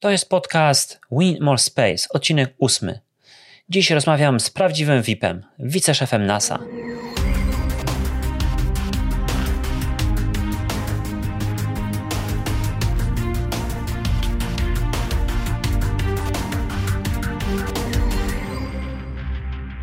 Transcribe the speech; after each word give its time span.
To 0.00 0.10
jest 0.10 0.28
podcast 0.28 1.00
Win 1.12 1.36
More 1.40 1.58
Space, 1.58 2.08
odcinek 2.10 2.54
ósmy. 2.58 3.00
Dziś 3.68 3.90
rozmawiam 3.90 4.40
z 4.40 4.50
prawdziwym 4.50 5.02
VIP-em, 5.02 5.46
wiceszefem 5.58 6.26
NASA. 6.26 6.58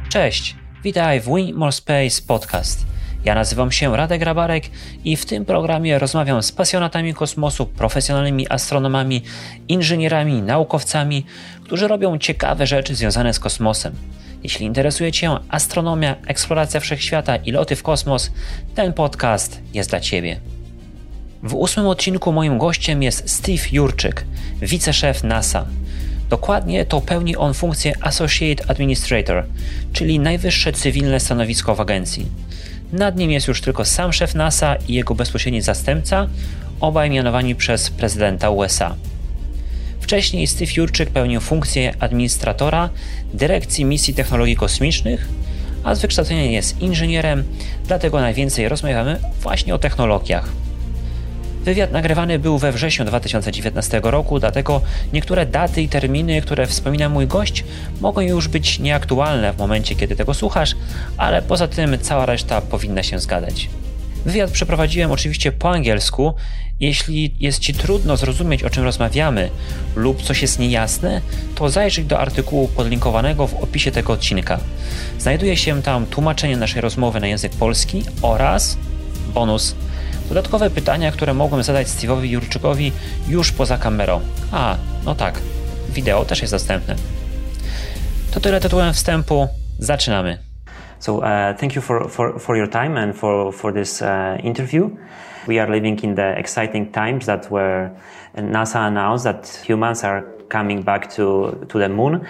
Cześć, 0.10 0.56
witaj 0.84 1.22
w 1.22 1.26
Win 1.36 1.56
More 1.56 1.72
Space 1.72 2.22
podcast. 2.28 2.95
Ja 3.26 3.36
nazywam 3.36 3.72
się 3.72 3.98
Radek 3.98 4.20
Grabarek 4.20 4.64
i 5.04 5.18
w 5.18 5.26
tym 5.26 5.46
programie 5.46 6.00
rozmawiam 6.00 6.44
z 6.44 6.52
pasjonatami 6.52 7.14
kosmosu, 7.14 7.66
profesjonalnymi 7.66 8.50
astronomami, 8.50 9.22
inżynierami, 9.68 10.42
naukowcami, 10.42 11.26
którzy 11.64 11.88
robią 11.88 12.18
ciekawe 12.18 12.68
rzeczy 12.68 12.96
związane 12.96 13.34
z 13.34 13.40
kosmosem. 13.40 13.96
Jeśli 14.44 14.66
interesuje 14.66 15.12
Cię 15.12 15.38
astronomia, 15.50 16.16
eksploracja 16.28 16.80
wszechświata 16.80 17.36
i 17.36 17.52
loty 17.52 17.76
w 17.76 17.84
kosmos, 17.84 18.32
ten 18.76 18.94
podcast 18.94 19.62
jest 19.74 19.90
dla 19.90 20.00
Ciebie. 20.00 20.40
W 21.44 21.56
ósmym 21.56 21.88
odcinku 21.88 22.32
moim 22.32 22.58
gościem 22.58 23.04
jest 23.04 23.30
Steve 23.30 23.64
Jurczyk, 23.72 24.26
wiceszef 24.62 25.24
NASA. 25.24 25.66
Dokładnie 26.30 26.86
to 26.86 27.02
pełni 27.02 27.36
on 27.36 27.54
funkcję 27.54 27.94
Associate 28.02 28.64
Administrator, 28.68 29.46
czyli 29.94 30.20
najwyższe 30.20 30.74
cywilne 30.74 31.20
stanowisko 31.20 31.76
w 31.76 31.82
agencji. 31.82 32.26
Nad 32.96 33.18
nim 33.18 33.32
jest 33.32 33.48
już 33.48 33.62
tylko 33.62 33.86
sam 33.86 34.14
szef 34.14 34.36
NASA 34.36 34.76
i 34.88 34.94
jego 34.94 35.16
bezpośredni 35.16 35.62
zastępca, 35.62 36.28
obaj 36.80 37.10
mianowani 37.10 37.56
przez 37.56 37.90
prezydenta 37.90 38.50
USA. 38.50 38.96
Wcześniej 40.00 40.48
Steve 40.48 40.72
Jurczyk 40.78 41.10
pełnił 41.10 41.42
funkcję 41.42 41.94
administratora 42.00 42.90
Dyrekcji 43.34 43.86
Misji 43.86 44.14
Technologii 44.14 44.56
Kosmicznych, 44.56 45.28
a 45.84 45.96
z 45.96 46.02
wykształcenia 46.02 46.46
jest 46.46 46.82
inżynierem, 46.82 47.44
dlatego 47.88 48.22
najwięcej 48.22 48.70
rozmawiamy 48.70 49.20
właśnie 49.42 49.76
o 49.76 49.78
technologiach. 49.78 50.65
Wywiad 51.66 51.92
nagrywany 51.92 52.40
był 52.40 52.58
we 52.58 52.72
wrześniu 52.72 53.06
2019 53.06 54.02
roku, 54.04 54.40
dlatego 54.40 54.82
niektóre 55.14 55.46
daty 55.46 55.82
i 55.82 55.90
terminy, 55.90 56.42
które 56.42 56.68
wspomina 56.68 57.10
mój 57.10 57.28
gość, 57.28 57.64
mogą 58.02 58.22
już 58.22 58.48
być 58.48 58.80
nieaktualne 58.80 59.54
w 59.54 59.58
momencie, 59.58 59.96
kiedy 59.96 60.16
tego 60.16 60.34
słuchasz, 60.34 60.76
ale 61.18 61.42
poza 61.42 61.68
tym 61.68 61.98
cała 62.02 62.26
reszta 62.26 62.62
powinna 62.62 63.04
się 63.04 63.20
zgadzać. 63.20 63.70
Wywiad 64.26 64.52
przeprowadziłem 64.52 65.12
oczywiście 65.12 65.52
po 65.52 65.70
angielsku. 65.72 66.34
Jeśli 66.80 67.36
jest 67.40 67.60
Ci 67.60 67.74
trudno 67.74 68.18
zrozumieć, 68.18 68.64
o 68.64 68.70
czym 68.70 68.84
rozmawiamy, 68.84 69.50
lub 69.96 70.22
coś 70.22 70.42
jest 70.42 70.60
niejasne, 70.60 71.22
to 71.56 71.70
zajrzyj 71.70 72.06
do 72.06 72.20
artykułu 72.20 72.68
podlinkowanego 72.68 73.48
w 73.48 73.54
opisie 73.54 73.92
tego 73.92 74.14
odcinka. 74.14 74.60
Znajduje 75.20 75.58
się 75.58 75.82
tam 75.82 76.06
tłumaczenie 76.06 76.58
naszej 76.58 76.82
rozmowy 76.82 77.20
na 77.20 77.28
język 77.28 77.52
polski 77.52 78.04
oraz 78.22 78.78
bonus 79.34 79.76
Dodatkowe 80.30 80.70
pytania, 80.70 81.12
które 81.12 81.34
mogłem 81.34 81.64
zadać 81.64 81.88
Steve'owi 81.88 82.24
Jurczykowi 82.24 82.92
już 83.28 83.52
poza 83.52 83.78
kamerą. 83.78 84.22
A, 84.52 84.76
no 85.06 85.16
tak, 85.16 85.40
wideo 85.90 86.26
też 86.26 86.42
jest 86.42 86.54
dostępne. 86.54 86.96
To 88.34 88.40
tyle 88.40 88.60
tytułem 88.60 88.94
wstępu. 88.94 89.48
Zaczynamy. 89.80 90.38
So, 91.00 91.14
uh, 91.14 91.24
thank 91.60 91.76
you 91.76 91.82
for, 91.82 92.10
for, 92.10 92.40
for 92.40 92.58
your 92.58 92.70
time 92.70 92.98
and 92.98 93.16
for, 93.16 93.54
for 93.54 93.74
this 93.74 94.02
uh, 94.02 94.08
interview. 94.46 94.90
We 95.48 95.62
are 95.62 95.72
living 95.72 96.04
in 96.04 96.16
the 96.16 96.40
exciting 96.40 96.92
times 96.92 97.26
that 97.26 97.52
where 97.52 97.92
NASA 98.36 98.80
announced 98.80 99.26
that 99.26 99.62
humans 99.70 100.04
are 100.04 100.24
coming 100.50 100.84
back 100.84 101.14
to, 101.16 101.66
to 101.70 101.80
the 101.80 101.90
moon. 101.90 102.28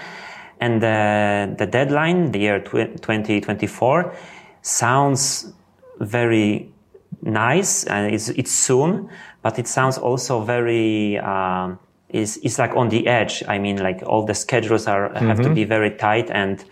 And 0.60 0.82
the, 0.82 1.56
the 1.58 1.66
deadline, 1.66 2.32
the 2.32 2.40
year 2.40 2.60
2024, 2.60 4.14
sounds 4.62 5.54
very 6.00 6.70
nice 7.26 7.84
and 7.86 8.14
it's, 8.14 8.30
it's 8.30 8.52
soon, 8.52 9.10
but 9.42 9.60
it 9.60 9.68
sounds 9.68 9.98
also 9.98 10.42
very, 10.42 11.18
um, 11.20 11.80
is 12.10 12.40
it's 12.44 12.58
like 12.60 12.76
on 12.76 12.90
the 12.90 13.08
edge. 13.08 13.44
I 13.48 13.58
mean, 13.60 13.78
like 13.78 14.02
all 14.06 14.26
the 14.26 14.34
schedules 14.34 14.88
are 14.88 15.10
mm-hmm. 15.10 15.28
have 15.28 15.38
to 15.38 15.44
mm-hmm. 15.44 15.54
be 15.54 15.64
very 15.66 15.92
tight 15.92 16.30
and 16.32 16.64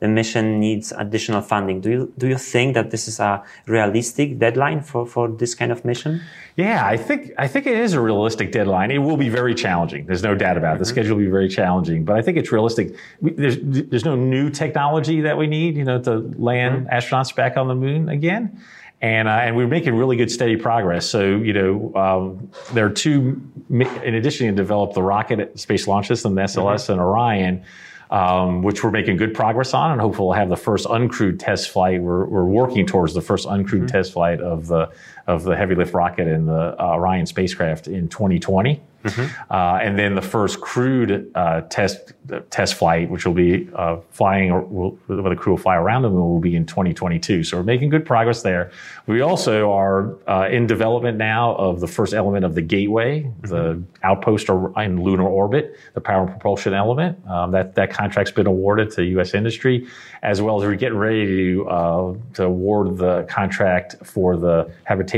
the 0.00 0.08
mission 0.08 0.58
needs 0.58 0.92
additional 0.98 1.40
funding. 1.40 1.80
Do 1.80 1.90
you 1.90 2.12
do 2.18 2.26
you 2.26 2.36
think 2.36 2.74
that 2.74 2.90
this 2.90 3.06
is 3.06 3.20
a 3.20 3.42
realistic 3.66 4.38
deadline 4.38 4.80
for, 4.80 5.06
for 5.06 5.28
this 5.28 5.54
kind 5.54 5.70
of 5.70 5.84
mission? 5.84 6.20
Yeah, 6.56 6.84
I 6.84 6.96
think 6.96 7.30
I 7.38 7.46
think 7.46 7.66
it 7.66 7.78
is 7.78 7.94
a 7.94 8.00
realistic 8.00 8.50
deadline. 8.52 8.90
It 8.90 8.98
will 8.98 9.16
be 9.16 9.28
very 9.28 9.54
challenging. 9.54 10.06
There's 10.06 10.24
no 10.24 10.34
doubt 10.34 10.56
about 10.56 10.74
it. 10.74 10.78
The 10.78 10.84
mm-hmm. 10.84 10.94
schedule 10.94 11.16
will 11.16 11.24
be 11.24 11.30
very 11.30 11.48
challenging, 11.48 12.04
but 12.04 12.16
I 12.16 12.22
think 12.22 12.36
it's 12.36 12.50
realistic. 12.50 12.96
There's 13.20 13.58
there's 13.62 14.04
no 14.04 14.16
new 14.16 14.50
technology 14.50 15.20
that 15.20 15.38
we 15.38 15.46
need, 15.46 15.76
you 15.76 15.84
know, 15.84 16.00
to 16.02 16.12
land 16.36 16.86
mm-hmm. 16.86 16.96
astronauts 16.96 17.34
back 17.34 17.56
on 17.56 17.68
the 17.68 17.76
moon 17.76 18.08
again 18.08 18.60
and 19.02 19.26
uh, 19.28 19.32
and 19.32 19.56
we're 19.56 19.66
making 19.66 19.96
really 19.96 20.16
good 20.16 20.30
steady 20.30 20.56
progress. 20.56 21.04
So 21.06 21.36
you 21.36 21.52
know 21.52 21.92
um, 21.94 22.50
there 22.72 22.86
are 22.86 22.90
two. 22.90 23.42
In 23.68 24.14
addition, 24.14 24.46
to 24.46 24.52
develop 24.52 24.94
the 24.94 25.02
rocket 25.02 25.58
space 25.58 25.86
launch 25.86 26.06
system, 26.06 26.34
the 26.34 26.42
SLS 26.42 26.84
mm-hmm. 26.84 26.92
and 26.92 27.00
Orion. 27.00 27.64
Um, 28.10 28.60
which 28.60 28.84
we're 28.84 28.90
making 28.90 29.16
good 29.16 29.32
progress 29.32 29.72
on, 29.72 29.90
and 29.90 29.98
hopefully 29.98 30.26
we'll 30.26 30.36
have 30.36 30.50
the 30.50 30.56
first 30.56 30.86
uncrewed 30.86 31.38
test 31.38 31.70
flight. 31.70 32.02
We're, 32.02 32.26
we're 32.26 32.44
working 32.44 32.86
towards 32.86 33.14
the 33.14 33.22
first 33.22 33.48
uncrewed 33.48 33.64
mm-hmm. 33.70 33.86
test 33.86 34.12
flight 34.12 34.38
of 34.42 34.66
the 34.66 34.90
of 35.26 35.44
the 35.44 35.56
heavy 35.56 35.74
lift 35.74 35.94
rocket 35.94 36.26
and 36.26 36.48
the 36.48 36.74
uh, 36.78 36.94
Orion 36.94 37.26
spacecraft 37.26 37.88
in 37.88 38.08
2020. 38.08 38.80
Mm-hmm. 39.04 39.52
Uh, 39.52 39.78
and 39.82 39.98
then 39.98 40.14
the 40.14 40.22
first 40.22 40.60
crewed 40.60 41.30
uh, 41.34 41.62
test 41.62 42.12
test 42.50 42.74
flight, 42.74 43.10
which 43.10 43.26
will 43.26 43.34
be 43.34 43.68
uh, 43.74 43.96
flying, 44.10 44.52
or 44.52 44.60
will, 44.60 44.90
where 45.06 45.34
the 45.34 45.36
crew 45.36 45.54
will 45.54 45.58
fly 45.58 45.76
around 45.76 46.02
the 46.02 46.08
moon, 46.08 46.20
will 46.20 46.38
be 46.38 46.54
in 46.54 46.64
2022. 46.66 47.42
So 47.42 47.56
we're 47.56 47.62
making 47.64 47.90
good 47.90 48.06
progress 48.06 48.42
there. 48.42 48.70
We 49.06 49.20
also 49.20 49.72
are 49.72 50.16
uh, 50.28 50.48
in 50.48 50.66
development 50.66 51.18
now 51.18 51.56
of 51.56 51.80
the 51.80 51.88
first 51.88 52.14
element 52.14 52.44
of 52.44 52.54
the 52.54 52.62
gateway, 52.62 53.22
mm-hmm. 53.22 53.46
the 53.48 53.82
outpost 54.04 54.48
in 54.48 55.02
lunar 55.02 55.26
orbit, 55.26 55.76
the 55.94 56.00
power 56.00 56.22
and 56.22 56.30
propulsion 56.30 56.74
element. 56.74 57.18
Um, 57.26 57.50
that 57.50 57.74
that 57.74 57.90
contract's 57.90 58.32
been 58.32 58.46
awarded 58.46 58.90
to 58.92 59.04
U.S. 59.04 59.34
industry, 59.34 59.88
as 60.22 60.40
well 60.40 60.62
as 60.62 60.66
we're 60.66 60.76
getting 60.76 60.98
ready 60.98 61.26
to 61.26 61.68
uh, 61.68 62.14
to 62.34 62.44
award 62.44 62.98
the 62.98 63.24
contract 63.24 63.96
for 64.04 64.36
the 64.36 64.70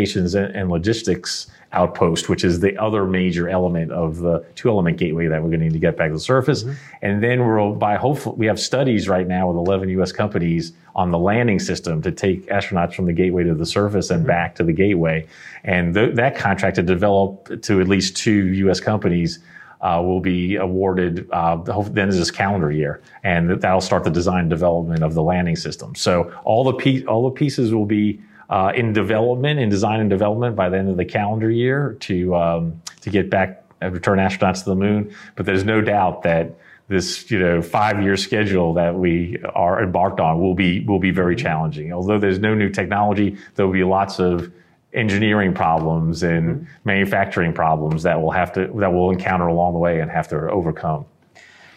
habitations 0.05 0.35
and, 0.35 0.55
and 0.55 0.71
logistics 0.71 1.47
outpost, 1.73 2.29
which 2.29 2.45
is 2.45 2.61
the 2.61 2.77
other 2.79 3.05
major 3.05 3.49
element 3.49 3.91
of 3.91 4.19
the 4.19 4.45
two 4.55 4.69
element 4.69 4.97
gateway 4.97 5.27
that 5.27 5.43
we're 5.43 5.49
going 5.49 5.59
to 5.59 5.67
need 5.67 5.73
to 5.73 5.79
get 5.79 5.97
back 5.97 6.09
to 6.09 6.15
the 6.15 6.21
surface. 6.21 6.63
Mm-hmm. 6.63 6.75
And 7.03 7.23
then 7.23 7.47
we'll 7.47 7.75
by 7.75 7.97
hopefully 7.97 8.37
we 8.39 8.47
have 8.47 8.61
studies 8.61 9.09
right 9.09 9.27
now 9.27 9.49
with 9.49 9.57
11 9.57 9.89
U.S. 9.91 10.13
companies 10.13 10.73
on 10.95 11.11
the 11.11 11.19
landing 11.19 11.59
system 11.59 12.01
to 12.03 12.13
take 12.13 12.47
astronauts 12.47 12.95
from 12.95 13.07
the 13.07 13.13
gateway 13.13 13.43
to 13.43 13.55
the 13.55 13.67
surface 13.67 14.11
and 14.11 14.21
mm-hmm. 14.21 14.29
back 14.29 14.55
to 14.57 14.65
the 14.65 14.73
gateway. 14.73 15.27
And 15.65 15.95
th- 15.95 16.15
that 16.15 16.37
contract 16.37 16.77
to 16.77 16.83
develop 16.83 17.63
to 17.63 17.81
at 17.81 17.89
least 17.89 18.17
two 18.17 18.53
U.S. 18.65 18.81
companies. 18.81 19.41
Uh, 19.81 20.01
will 20.01 20.21
be 20.21 20.57
awarded 20.57 21.29
uh, 21.31 21.57
the 21.57 21.75
end 21.75 22.09
of 22.09 22.17
this 22.17 22.31
calendar 22.31 22.71
year, 22.71 23.03
and 23.23 23.61
that'll 23.61 23.83
start 23.83 24.03
the 24.03 24.09
design 24.09 24.49
development 24.49 25.03
of 25.03 25.13
the 25.13 25.23
landing 25.23 25.57
system. 25.57 25.95
So 25.95 26.33
all 26.43 26.65
the 26.65 26.73
pe- 26.73 27.05
all 27.05 27.29
the 27.29 27.35
pieces 27.35 27.75
will 27.75 27.85
be 27.85 28.19
uh, 28.51 28.73
in 28.75 28.93
development, 28.93 29.61
in 29.61 29.69
design 29.69 30.01
and 30.01 30.11
development 30.11 30.57
by 30.57 30.69
the 30.69 30.79
end 30.79 30.89
of 30.89 30.97
the 30.97 31.05
calendar 31.05 31.51
year 31.51 31.97
to 32.01 32.35
um, 32.35 32.83
to 33.01 33.11
get 33.11 33.31
back 33.31 33.65
uh, 33.83 33.91
return 33.91 34.19
astronauts 34.19 34.65
to 34.65 34.71
the 34.71 34.77
moon. 34.77 35.15
But 35.37 35.47
there's 35.47 35.65
no 35.65 35.81
doubt 35.81 36.23
that 36.23 36.59
this 36.89 37.31
you 37.31 37.39
know 37.39 37.63
five 37.63 38.03
year 38.03 38.17
schedule 38.17 38.75
that 38.75 38.95
we 38.95 39.39
are 39.55 39.83
embarked 39.83 40.21
on 40.21 40.41
will 40.41 40.55
be 40.55 40.85
will 40.85 40.99
be 40.99 41.11
very 41.11 41.37
challenging. 41.37 41.93
Although 41.93 42.19
there's 42.19 42.39
no 42.39 42.55
new 42.55 42.69
technology, 42.69 43.37
there 43.55 43.67
will 43.67 43.73
be 43.73 43.85
lots 43.85 44.19
of 44.19 44.53
engineering 44.93 45.53
problems 45.53 46.23
and 46.23 46.57
mm-hmm. 46.57 46.65
manufacturing 46.85 47.53
problems 47.53 48.03
that 48.05 48.21
we'll 48.21 48.31
have 48.31 48.53
to 48.53 48.71
that 48.77 48.93
we'll 48.93 49.11
encounter 49.11 49.47
along 49.47 49.73
the 49.73 49.79
way 49.79 50.01
and 50.01 50.11
have 50.11 50.29
to 50.29 50.37
overcome. 50.51 51.05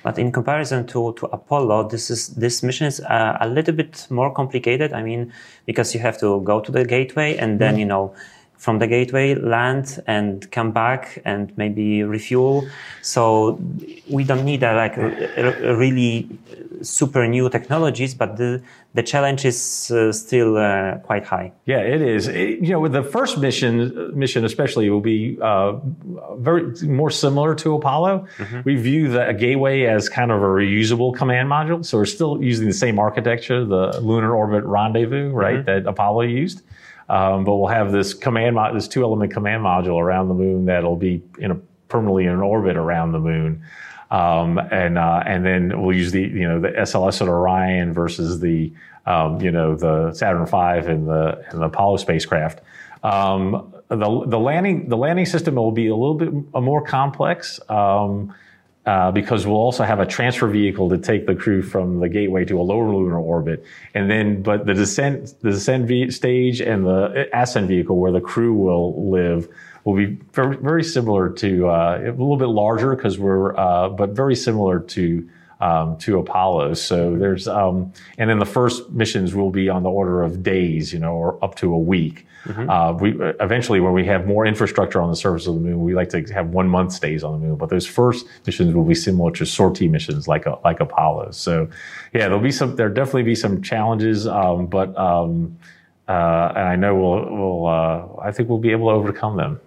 But 0.07 0.17
in 0.17 0.31
comparison 0.31 0.87
to, 0.87 1.13
to 1.19 1.25
Apollo, 1.33 1.89
this 1.89 2.09
is 2.09 2.29
this 2.29 2.63
mission 2.63 2.87
is 2.87 3.01
uh, 3.01 3.37
a 3.41 3.47
little 3.49 3.73
bit 3.75 4.07
more 4.09 4.33
complicated. 4.33 4.93
I 4.93 5.03
mean, 5.03 5.33
because 5.65 5.93
you 5.93 5.99
have 5.99 6.17
to 6.19 6.39
go 6.45 6.61
to 6.61 6.71
the 6.71 6.85
gateway 6.85 7.35
and 7.35 7.59
then 7.59 7.75
mm. 7.75 7.79
you 7.79 7.85
know 7.85 8.15
from 8.57 8.79
the 8.79 8.87
gateway 8.87 9.35
land 9.35 10.01
and 10.07 10.49
come 10.51 10.71
back 10.71 11.21
and 11.25 11.55
maybe 11.57 12.03
refuel. 12.03 12.67
So 13.01 13.59
we 14.09 14.23
don't 14.23 14.45
need 14.45 14.63
a, 14.63 14.75
like 14.75 14.97
a, 14.97 15.71
a 15.71 15.75
really 15.75 16.27
super 16.81 17.27
new 17.27 17.49
technologies, 17.49 18.13
but 18.13 18.37
the 18.37 18.61
the 18.93 19.03
challenge 19.03 19.45
is 19.45 19.91
uh, 19.91 20.11
still 20.11 20.57
uh, 20.57 20.97
quite 21.03 21.23
high. 21.23 21.51
Yeah, 21.65 21.81
it 21.81 22.01
is. 22.01 22.27
It, 22.27 22.59
you 22.61 22.69
know, 22.69 22.79
with 22.79 22.93
the 22.93 23.03
first 23.03 23.37
mission, 23.37 24.17
mission 24.17 24.43
especially, 24.43 24.89
will 24.89 25.01
be 25.01 25.37
uh, 25.39 25.73
very 26.37 26.63
more 26.87 27.11
similar 27.11 27.53
to 27.55 27.75
Apollo. 27.75 28.27
Mm-hmm. 28.37 28.61
We 28.65 28.75
view 28.75 29.09
the 29.09 29.33
gateway 29.33 29.83
as 29.83 30.09
kind 30.09 30.31
of 30.31 30.41
a 30.41 30.45
reusable 30.47 31.13
command 31.15 31.47
module, 31.47 31.85
so 31.85 31.99
we're 31.99 32.05
still 32.05 32.43
using 32.43 32.65
the 32.67 32.73
same 32.73 32.97
architecture, 32.97 33.63
the 33.63 33.99
lunar 34.01 34.35
orbit 34.35 34.63
rendezvous, 34.63 35.29
right, 35.29 35.57
mm-hmm. 35.57 35.83
that 35.83 35.87
Apollo 35.87 36.21
used. 36.21 36.63
Um, 37.09 37.45
but 37.45 37.55
we'll 37.55 37.69
have 37.69 37.91
this 37.91 38.13
command, 38.13 38.55
mo- 38.55 38.73
this 38.73 38.87
two 38.87 39.03
element 39.03 39.31
command 39.31 39.63
module 39.63 39.99
around 39.99 40.27
the 40.27 40.33
moon 40.33 40.65
that'll 40.65 40.97
be 40.97 41.23
in 41.39 41.51
a 41.51 41.55
permanently 41.87 42.25
in 42.25 42.39
orbit 42.41 42.75
around 42.75 43.11
the 43.11 43.19
moon. 43.19 43.63
Um, 44.09 44.57
and 44.57 44.97
uh, 44.97 45.23
and 45.25 45.45
then 45.45 45.81
we'll 45.81 45.95
use 45.95 46.11
the 46.11 46.21
you 46.21 46.47
know 46.47 46.59
the 46.61 46.69
SLS 46.69 47.21
at 47.21 47.27
Orion 47.27 47.93
versus 47.93 48.39
the 48.39 48.71
um, 49.05 49.41
you 49.41 49.51
know 49.51 49.75
the 49.75 50.13
Saturn 50.13 50.45
V 50.45 50.89
and 50.89 51.07
the 51.07 51.43
and 51.49 51.61
the 51.61 51.65
Apollo 51.65 51.97
spacecraft. 51.97 52.61
Um, 53.03 53.73
the 53.89 54.25
the 54.25 54.39
landing 54.39 54.87
the 54.87 54.97
landing 54.97 55.25
system 55.25 55.55
will 55.55 55.71
be 55.71 55.87
a 55.87 55.95
little 55.95 56.15
bit 56.15 56.31
more 56.61 56.81
complex. 56.81 57.59
Um, 57.69 58.33
uh, 58.87 59.11
because 59.11 59.45
we'll 59.45 59.57
also 59.57 59.83
have 59.83 59.99
a 59.99 60.05
transfer 60.05 60.47
vehicle 60.47 60.89
to 60.89 60.97
take 60.97 61.27
the 61.27 61.35
crew 61.35 61.61
from 61.61 61.99
the 61.99 62.07
gateway 62.07 62.45
to 62.45 62.59
a 62.59 62.63
lower 62.63 62.87
lunar 62.87 63.19
orbit, 63.19 63.63
and 63.93 64.09
then 64.09 64.41
but 64.41 64.65
the 64.65 64.73
descent 64.73 65.33
the 65.41 65.51
descent 65.51 66.13
stage 66.13 66.61
and 66.61 66.85
the 66.85 67.29
ascent 67.33 67.67
vehicle 67.67 67.97
where 67.97 68.13
the 68.13 68.21
crew 68.21 68.53
will 68.53 69.11
live 69.11 69.49
will 69.83 69.95
be 69.95 70.17
very, 70.33 70.55
very 70.57 70.83
similar 70.83 71.29
to 71.29 71.67
uh, 71.67 71.99
a 72.01 72.11
little 72.11 72.37
bit 72.37 72.47
larger 72.47 72.95
because 72.95 73.19
we're 73.19 73.57
uh, 73.57 73.89
but 73.89 74.11
very 74.11 74.35
similar 74.35 74.79
to 74.79 75.29
um, 75.59 75.97
to 75.97 76.19
Apollo. 76.19 76.75
So 76.75 77.17
there's, 77.17 77.47
um, 77.47 77.91
and 78.17 78.29
then 78.29 78.39
the 78.39 78.45
first 78.45 78.89
missions 78.91 79.33
will 79.33 79.49
be 79.51 79.69
on 79.69 79.83
the 79.83 79.89
order 79.89 80.23
of 80.23 80.43
days, 80.43 80.93
you 80.93 80.99
know, 80.99 81.13
or 81.13 81.43
up 81.43 81.55
to 81.55 81.73
a 81.73 81.79
week. 81.79 82.25
Mm-hmm. 82.45 82.69
Uh, 82.69 82.93
we 82.93 83.15
eventually, 83.41 83.79
when 83.79 83.93
we 83.93 84.05
have 84.05 84.25
more 84.25 84.45
infrastructure 84.45 85.01
on 85.01 85.09
the 85.09 85.15
surface 85.15 85.47
of 85.47 85.55
the 85.55 85.59
moon, 85.59 85.81
we 85.81 85.93
like 85.93 86.09
to 86.09 86.21
have 86.33 86.49
one 86.49 86.69
month 86.69 86.93
stays 86.93 87.23
on 87.23 87.33
the 87.33 87.45
moon. 87.45 87.55
But 87.57 87.69
those 87.69 87.85
first 87.85 88.25
missions 88.45 88.73
will 88.73 88.85
be 88.85 88.95
similar 88.95 89.31
to 89.31 89.45
sortie 89.45 89.89
missions, 89.89 90.27
like 90.27 90.45
a, 90.45 90.57
like 90.63 90.79
Apollo. 90.79 91.31
So, 91.31 91.67
yeah, 92.13 92.27
there'll 92.29 92.39
be 92.39 92.51
some. 92.51 92.75
There'll 92.75 92.93
definitely 92.93 93.23
be 93.23 93.35
some 93.35 93.61
challenges, 93.61 94.27
um, 94.27 94.67
but 94.67 94.97
um, 94.97 95.57
uh, 96.07 96.53
and 96.55 96.67
I 96.69 96.75
know 96.77 96.95
we'll, 96.95 97.37
we'll 97.37 97.67
uh, 97.67 98.07
I 98.21 98.31
think 98.31 98.47
we'll 98.47 98.59
be 98.59 98.71
able 98.71 98.87
to 98.89 98.93
overcome 98.93 99.35
them. 99.35 99.59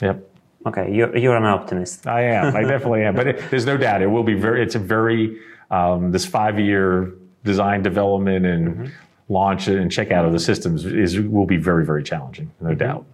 Yep. 0.00 0.29
Okay, 0.66 0.94
you're, 0.94 1.16
you're 1.16 1.36
an 1.36 1.44
optimist. 1.44 2.06
I 2.06 2.22
am. 2.22 2.54
I 2.54 2.62
definitely 2.62 3.04
am. 3.04 3.14
But 3.14 3.26
it, 3.28 3.50
there's 3.50 3.64
no 3.64 3.76
doubt 3.76 4.02
it 4.02 4.08
will 4.08 4.24
be 4.24 4.34
very. 4.34 4.62
It's 4.62 4.74
a 4.74 4.78
very 4.78 5.40
um, 5.70 6.12
this 6.12 6.26
five 6.26 6.58
year 6.58 7.14
design 7.44 7.82
development 7.82 8.44
and 8.44 8.68
mm-hmm. 8.68 8.86
launch 9.32 9.68
and 9.68 9.90
checkout 9.90 10.26
of 10.26 10.32
the 10.32 10.38
systems 10.38 10.84
is 10.84 11.18
will 11.18 11.46
be 11.46 11.56
very 11.56 11.86
very 11.86 12.02
challenging, 12.02 12.50
no 12.60 12.70
mm-hmm. 12.70 12.78
doubt. 12.78 13.06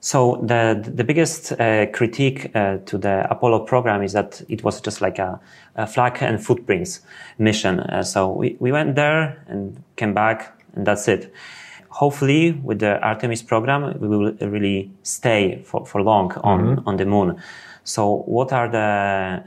So 0.00 0.42
the 0.42 0.78
the 0.94 1.04
biggest 1.04 1.52
uh, 1.52 1.86
critique 1.86 2.54
uh, 2.54 2.76
to 2.84 2.98
the 2.98 3.26
Apollo 3.30 3.60
program 3.60 4.02
is 4.02 4.12
that 4.12 4.42
it 4.50 4.62
was 4.62 4.82
just 4.82 5.00
like 5.00 5.18
a, 5.18 5.40
a 5.76 5.86
flag 5.86 6.18
and 6.20 6.44
footprints 6.44 7.00
mission. 7.38 7.80
Uh, 7.80 8.02
so 8.02 8.30
we, 8.30 8.56
we 8.60 8.72
went 8.72 8.96
there 8.96 9.42
and 9.48 9.82
came 9.96 10.12
back, 10.12 10.60
and 10.74 10.86
that's 10.86 11.08
it 11.08 11.32
hopefully 11.94 12.50
with 12.64 12.80
the 12.80 13.00
Artemis 13.00 13.42
program, 13.42 13.96
we 14.00 14.08
will 14.08 14.32
really 14.40 14.90
stay 15.04 15.62
for, 15.64 15.86
for 15.86 16.02
long 16.02 16.32
on, 16.42 16.60
mm-hmm. 16.60 16.88
on 16.88 16.96
the 16.96 17.06
moon. 17.06 17.40
So 17.84 18.24
what 18.26 18.52
are 18.52 18.68
the 18.68 18.78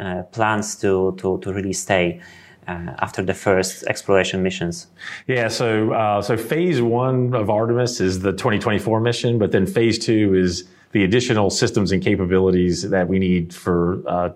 uh, 0.04 0.24
plans 0.32 0.76
to, 0.78 1.14
to, 1.18 1.40
to 1.40 1.54
really 1.54 1.74
stay? 1.74 2.22
Uh, 2.68 2.94
after 3.00 3.24
the 3.24 3.34
first 3.34 3.86
exploration 3.88 4.44
missions? 4.44 4.88
Yeah, 5.26 5.48
so 5.48 5.94
uh, 5.94 6.22
so 6.22 6.36
phase 6.36 6.82
one 6.82 7.34
of 7.34 7.50
Artemis 7.50 8.02
is 8.02 8.20
the 8.20 8.34
2024 8.34 9.00
mission, 9.00 9.40
but 9.40 9.54
then 9.54 9.66
phase 9.66 9.98
two 9.98 10.36
is 10.36 10.68
the 10.92 11.06
additional 11.06 11.50
systems 11.50 11.94
and 11.94 12.04
capabilities 12.04 12.90
that 12.90 13.08
we 13.08 13.20
need 13.20 13.54
for 13.54 14.04
uh, 14.06 14.32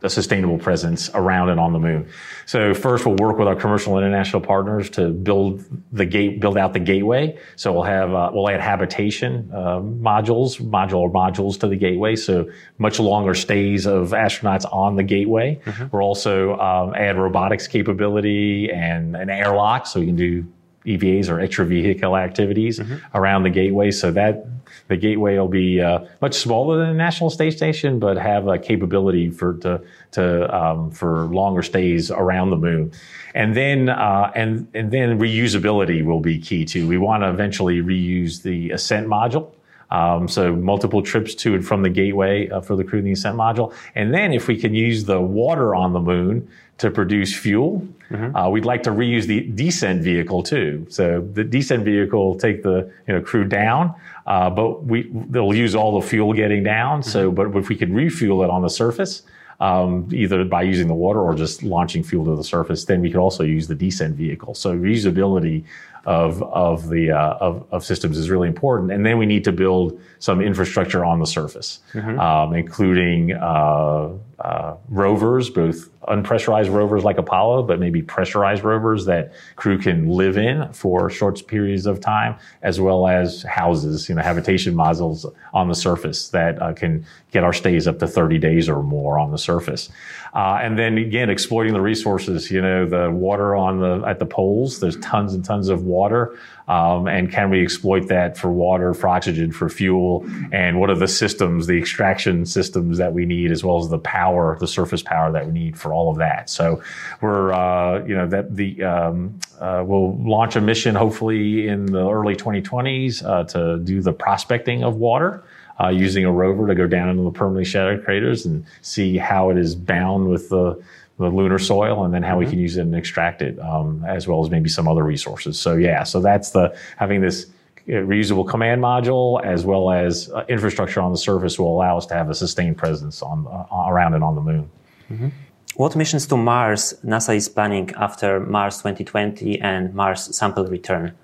a 0.00 0.08
sustainable 0.08 0.58
presence 0.58 1.10
around 1.14 1.48
and 1.48 1.58
on 1.58 1.72
the 1.72 1.78
moon. 1.78 2.08
So 2.46 2.72
first 2.72 3.04
we'll 3.04 3.16
work 3.16 3.36
with 3.36 3.48
our 3.48 3.56
commercial 3.56 3.98
international 3.98 4.40
partners 4.40 4.90
to 4.90 5.08
build 5.08 5.64
the 5.90 6.06
gate, 6.06 6.40
build 6.40 6.56
out 6.56 6.72
the 6.72 6.78
gateway. 6.78 7.36
So 7.56 7.72
we'll 7.72 7.82
have, 7.82 8.14
uh, 8.14 8.30
we'll 8.32 8.48
add 8.48 8.60
habitation, 8.60 9.50
uh, 9.52 9.80
modules, 9.80 10.60
modular 10.60 11.10
modules 11.10 11.58
to 11.60 11.66
the 11.66 11.74
gateway. 11.74 12.14
So 12.14 12.48
much 12.78 13.00
longer 13.00 13.34
stays 13.34 13.86
of 13.86 14.10
astronauts 14.10 14.72
on 14.72 14.94
the 14.94 15.02
gateway. 15.02 15.60
Mm-hmm. 15.64 15.86
We'll 15.90 16.02
also, 16.04 16.56
um, 16.58 16.94
add 16.94 17.16
robotics 17.18 17.66
capability 17.66 18.70
and 18.70 19.16
an 19.16 19.30
airlock 19.30 19.86
so 19.88 19.98
we 19.98 20.06
can 20.06 20.16
do 20.16 20.46
EVAs 20.86 21.28
or 21.28 21.36
extravehicular 21.36 22.22
activities 22.22 22.78
mm-hmm. 22.78 22.96
around 23.16 23.42
the 23.42 23.50
gateway. 23.50 23.90
So 23.90 24.12
that 24.12 24.57
the 24.88 24.96
gateway 24.96 25.38
will 25.38 25.48
be 25.48 25.80
uh, 25.80 26.06
much 26.20 26.34
smaller 26.34 26.78
than 26.78 26.88
the 26.88 26.94
National 26.94 27.30
Space 27.30 27.56
Station, 27.56 27.98
but 27.98 28.16
have 28.16 28.48
a 28.48 28.58
capability 28.58 29.30
for 29.30 29.54
to, 29.58 29.80
to 30.12 30.56
um, 30.56 30.90
for 30.90 31.26
longer 31.26 31.62
stays 31.62 32.10
around 32.10 32.50
the 32.50 32.56
moon. 32.56 32.92
And 33.34 33.54
then 33.54 33.88
uh, 33.88 34.32
and 34.34 34.68
and 34.74 34.90
then 34.90 35.18
reusability 35.18 36.04
will 36.04 36.20
be 36.20 36.38
key 36.38 36.64
too. 36.64 36.88
We 36.88 36.98
want 36.98 37.22
to 37.22 37.30
eventually 37.30 37.80
reuse 37.82 38.42
the 38.42 38.70
Ascent 38.70 39.06
module. 39.06 39.52
Um, 39.90 40.28
so 40.28 40.54
multiple 40.54 41.02
trips 41.02 41.34
to 41.36 41.54
and 41.54 41.66
from 41.66 41.82
the 41.82 41.90
gateway 41.90 42.48
uh, 42.48 42.60
for 42.60 42.76
the 42.76 42.84
crew 42.84 42.98
in 42.98 43.04
the 43.04 43.12
ascent 43.12 43.36
module. 43.36 43.72
And 43.94 44.12
then 44.12 44.32
if 44.32 44.46
we 44.46 44.56
can 44.56 44.74
use 44.74 45.04
the 45.04 45.20
water 45.20 45.74
on 45.74 45.92
the 45.92 46.00
moon 46.00 46.48
to 46.78 46.90
produce 46.90 47.36
fuel. 47.36 47.86
Mm-hmm. 48.10 48.34
Uh, 48.34 48.48
we'd 48.48 48.64
like 48.64 48.82
to 48.84 48.90
reuse 48.90 49.26
the 49.26 49.40
descent 49.40 50.02
vehicle 50.02 50.42
too. 50.42 50.86
So 50.88 51.28
the 51.32 51.44
descent 51.44 51.84
vehicle 51.84 52.24
will 52.24 52.38
take 52.38 52.62
the 52.62 52.90
you 53.06 53.14
know, 53.14 53.20
crew 53.20 53.44
down, 53.44 53.94
uh, 54.26 54.48
but 54.48 54.84
we 54.84 55.10
they'll 55.28 55.54
use 55.54 55.74
all 55.74 56.00
the 56.00 56.06
fuel 56.06 56.32
getting 56.32 56.62
down. 56.62 57.00
Mm-hmm. 57.00 57.10
So, 57.10 57.30
but 57.30 57.54
if 57.56 57.68
we 57.68 57.76
could 57.76 57.92
refuel 57.92 58.44
it 58.44 58.50
on 58.50 58.62
the 58.62 58.70
surface, 58.70 59.22
um, 59.60 60.08
either 60.12 60.44
by 60.44 60.62
using 60.62 60.86
the 60.86 60.94
water 60.94 61.20
or 61.20 61.34
just 61.34 61.62
launching 61.64 62.04
fuel 62.04 62.24
to 62.26 62.36
the 62.36 62.44
surface, 62.44 62.84
then 62.84 63.00
we 63.00 63.10
could 63.10 63.20
also 63.20 63.42
use 63.42 63.66
the 63.66 63.74
descent 63.74 64.14
vehicle. 64.14 64.54
So 64.54 64.76
reusability 64.76 65.64
of 66.04 66.42
of 66.42 66.88
the 66.88 67.10
uh, 67.10 67.34
of, 67.40 67.66
of 67.70 67.84
systems 67.84 68.18
is 68.18 68.30
really 68.30 68.48
important. 68.48 68.92
And 68.92 69.04
then 69.04 69.18
we 69.18 69.26
need 69.26 69.44
to 69.44 69.52
build 69.52 70.00
some 70.18 70.40
infrastructure 70.40 71.04
on 71.04 71.18
the 71.18 71.26
surface, 71.26 71.80
mm-hmm. 71.92 72.18
um, 72.18 72.54
including 72.54 73.32
uh, 73.32 74.10
uh, 74.40 74.76
rovers, 74.88 75.50
both 75.50 75.88
unpressurized 76.08 76.72
rovers 76.72 77.04
like 77.04 77.18
Apollo, 77.18 77.64
but 77.64 77.80
maybe 77.80 78.02
pressurized 78.02 78.64
rovers 78.64 79.04
that 79.04 79.32
crew 79.56 79.76
can 79.78 80.08
live 80.08 80.38
in 80.38 80.72
for 80.72 81.10
short 81.10 81.44
periods 81.46 81.86
of 81.86 82.00
time, 82.00 82.36
as 82.62 82.80
well 82.80 83.08
as 83.08 83.42
houses, 83.42 84.08
you 84.08 84.14
know, 84.14 84.22
habitation 84.22 84.74
modules 84.74 85.30
on 85.52 85.68
the 85.68 85.74
surface 85.74 86.28
that 86.28 86.60
uh, 86.62 86.72
can 86.72 87.04
get 87.32 87.44
our 87.44 87.52
stays 87.52 87.86
up 87.86 87.98
to 87.98 88.06
30 88.06 88.38
days 88.38 88.68
or 88.68 88.82
more 88.82 89.18
on 89.18 89.32
the 89.32 89.38
surface. 89.38 89.90
Uh, 90.34 90.58
and 90.62 90.78
then 90.78 90.98
again, 90.98 91.30
exploiting 91.30 91.72
the 91.72 91.80
resources, 91.80 92.50
you 92.50 92.60
know, 92.60 92.86
the 92.86 93.10
water 93.10 93.54
on 93.56 93.80
the, 93.80 94.06
at 94.06 94.18
the 94.18 94.26
poles, 94.26 94.80
there's 94.80 94.96
tons 94.98 95.34
and 95.34 95.44
tons 95.44 95.68
of 95.68 95.82
water. 95.82 96.38
Um, 96.68 97.08
and 97.08 97.32
can 97.32 97.48
we 97.48 97.62
exploit 97.62 98.08
that 98.08 98.36
for 98.36 98.52
water, 98.52 98.92
for 98.92 99.08
oxygen, 99.08 99.52
for 99.52 99.70
fuel? 99.70 100.26
And 100.52 100.78
what 100.78 100.90
are 100.90 100.96
the 100.96 101.08
systems, 101.08 101.66
the 101.66 101.78
extraction 101.78 102.44
systems 102.44 102.98
that 102.98 103.14
we 103.14 103.24
need, 103.24 103.50
as 103.50 103.64
well 103.64 103.78
as 103.78 103.88
the 103.88 103.98
power, 103.98 104.27
the 104.60 104.66
surface 104.66 105.02
power 105.02 105.32
that 105.32 105.46
we 105.46 105.52
need 105.52 105.78
for 105.78 105.92
all 105.92 106.10
of 106.10 106.18
that? 106.18 106.50
So 106.50 106.82
we're, 107.20 107.52
uh, 107.52 108.04
you 108.04 108.14
know, 108.16 108.26
that 108.26 108.56
the 108.56 108.82
um, 108.82 109.38
uh, 109.60 109.82
we'll 109.86 110.16
launch 110.18 110.56
a 110.56 110.60
mission 110.60 110.94
hopefully 110.94 111.68
in 111.68 111.86
the 111.86 112.08
early 112.08 112.36
2020s 112.36 113.24
uh, 113.24 113.44
to 113.44 113.78
do 113.78 114.00
the 114.00 114.12
prospecting 114.12 114.84
of 114.84 114.96
water. 114.96 115.42
Uh, 115.80 115.90
using 115.90 116.24
a 116.24 116.32
rover 116.32 116.66
to 116.66 116.74
go 116.74 116.88
down 116.88 117.08
into 117.08 117.22
the 117.22 117.30
permanently 117.30 117.64
shadowed 117.64 118.04
craters 118.04 118.44
and 118.44 118.66
see 118.82 119.16
how 119.16 119.48
it 119.48 119.56
is 119.56 119.76
bound 119.76 120.28
with 120.28 120.48
the 120.48 120.76
the 121.18 121.28
lunar 121.28 121.58
soil 121.58 122.04
and 122.04 122.14
then 122.14 122.22
how 122.22 122.30
mm-hmm. 122.30 122.40
we 122.40 122.46
can 122.46 122.58
use 122.58 122.76
it 122.76 122.82
and 122.82 122.94
extract 122.94 123.42
it, 123.42 123.58
um, 123.58 124.04
as 124.06 124.26
well 124.26 124.42
as 124.44 124.50
maybe 124.50 124.68
some 124.68 124.88
other 124.88 125.02
resources. 125.02 125.58
So 125.58 125.76
yeah, 125.76 126.04
so 126.04 126.20
that's 126.20 126.50
the 126.50 126.76
having 126.96 127.20
this 127.20 127.46
reusable 127.88 128.46
command 128.46 128.82
module 128.82 129.42
as 129.42 129.64
well 129.64 129.90
as 129.90 130.30
uh, 130.30 130.44
infrastructure 130.48 131.00
on 131.00 131.10
the 131.10 131.18
surface 131.18 131.58
will 131.58 131.74
allow 131.74 131.96
us 131.96 132.06
to 132.06 132.14
have 132.14 132.28
a 132.28 132.34
sustained 132.34 132.76
presence 132.76 133.22
on 133.22 133.46
uh, 133.46 133.90
around 133.90 134.14
and 134.14 134.22
on 134.22 134.34
the 134.34 134.40
moon. 134.40 134.70
Mm-hmm. 135.10 135.28
What 135.76 135.94
missions 135.96 136.26
to 136.26 136.36
Mars 136.36 136.94
NASA 137.04 137.36
is 137.36 137.48
planning 137.48 137.90
after 137.96 138.40
Mars 138.40 138.78
2020 138.78 139.60
and 139.60 139.94
Mars 139.94 140.34
sample 140.36 140.66
return? 140.66 141.14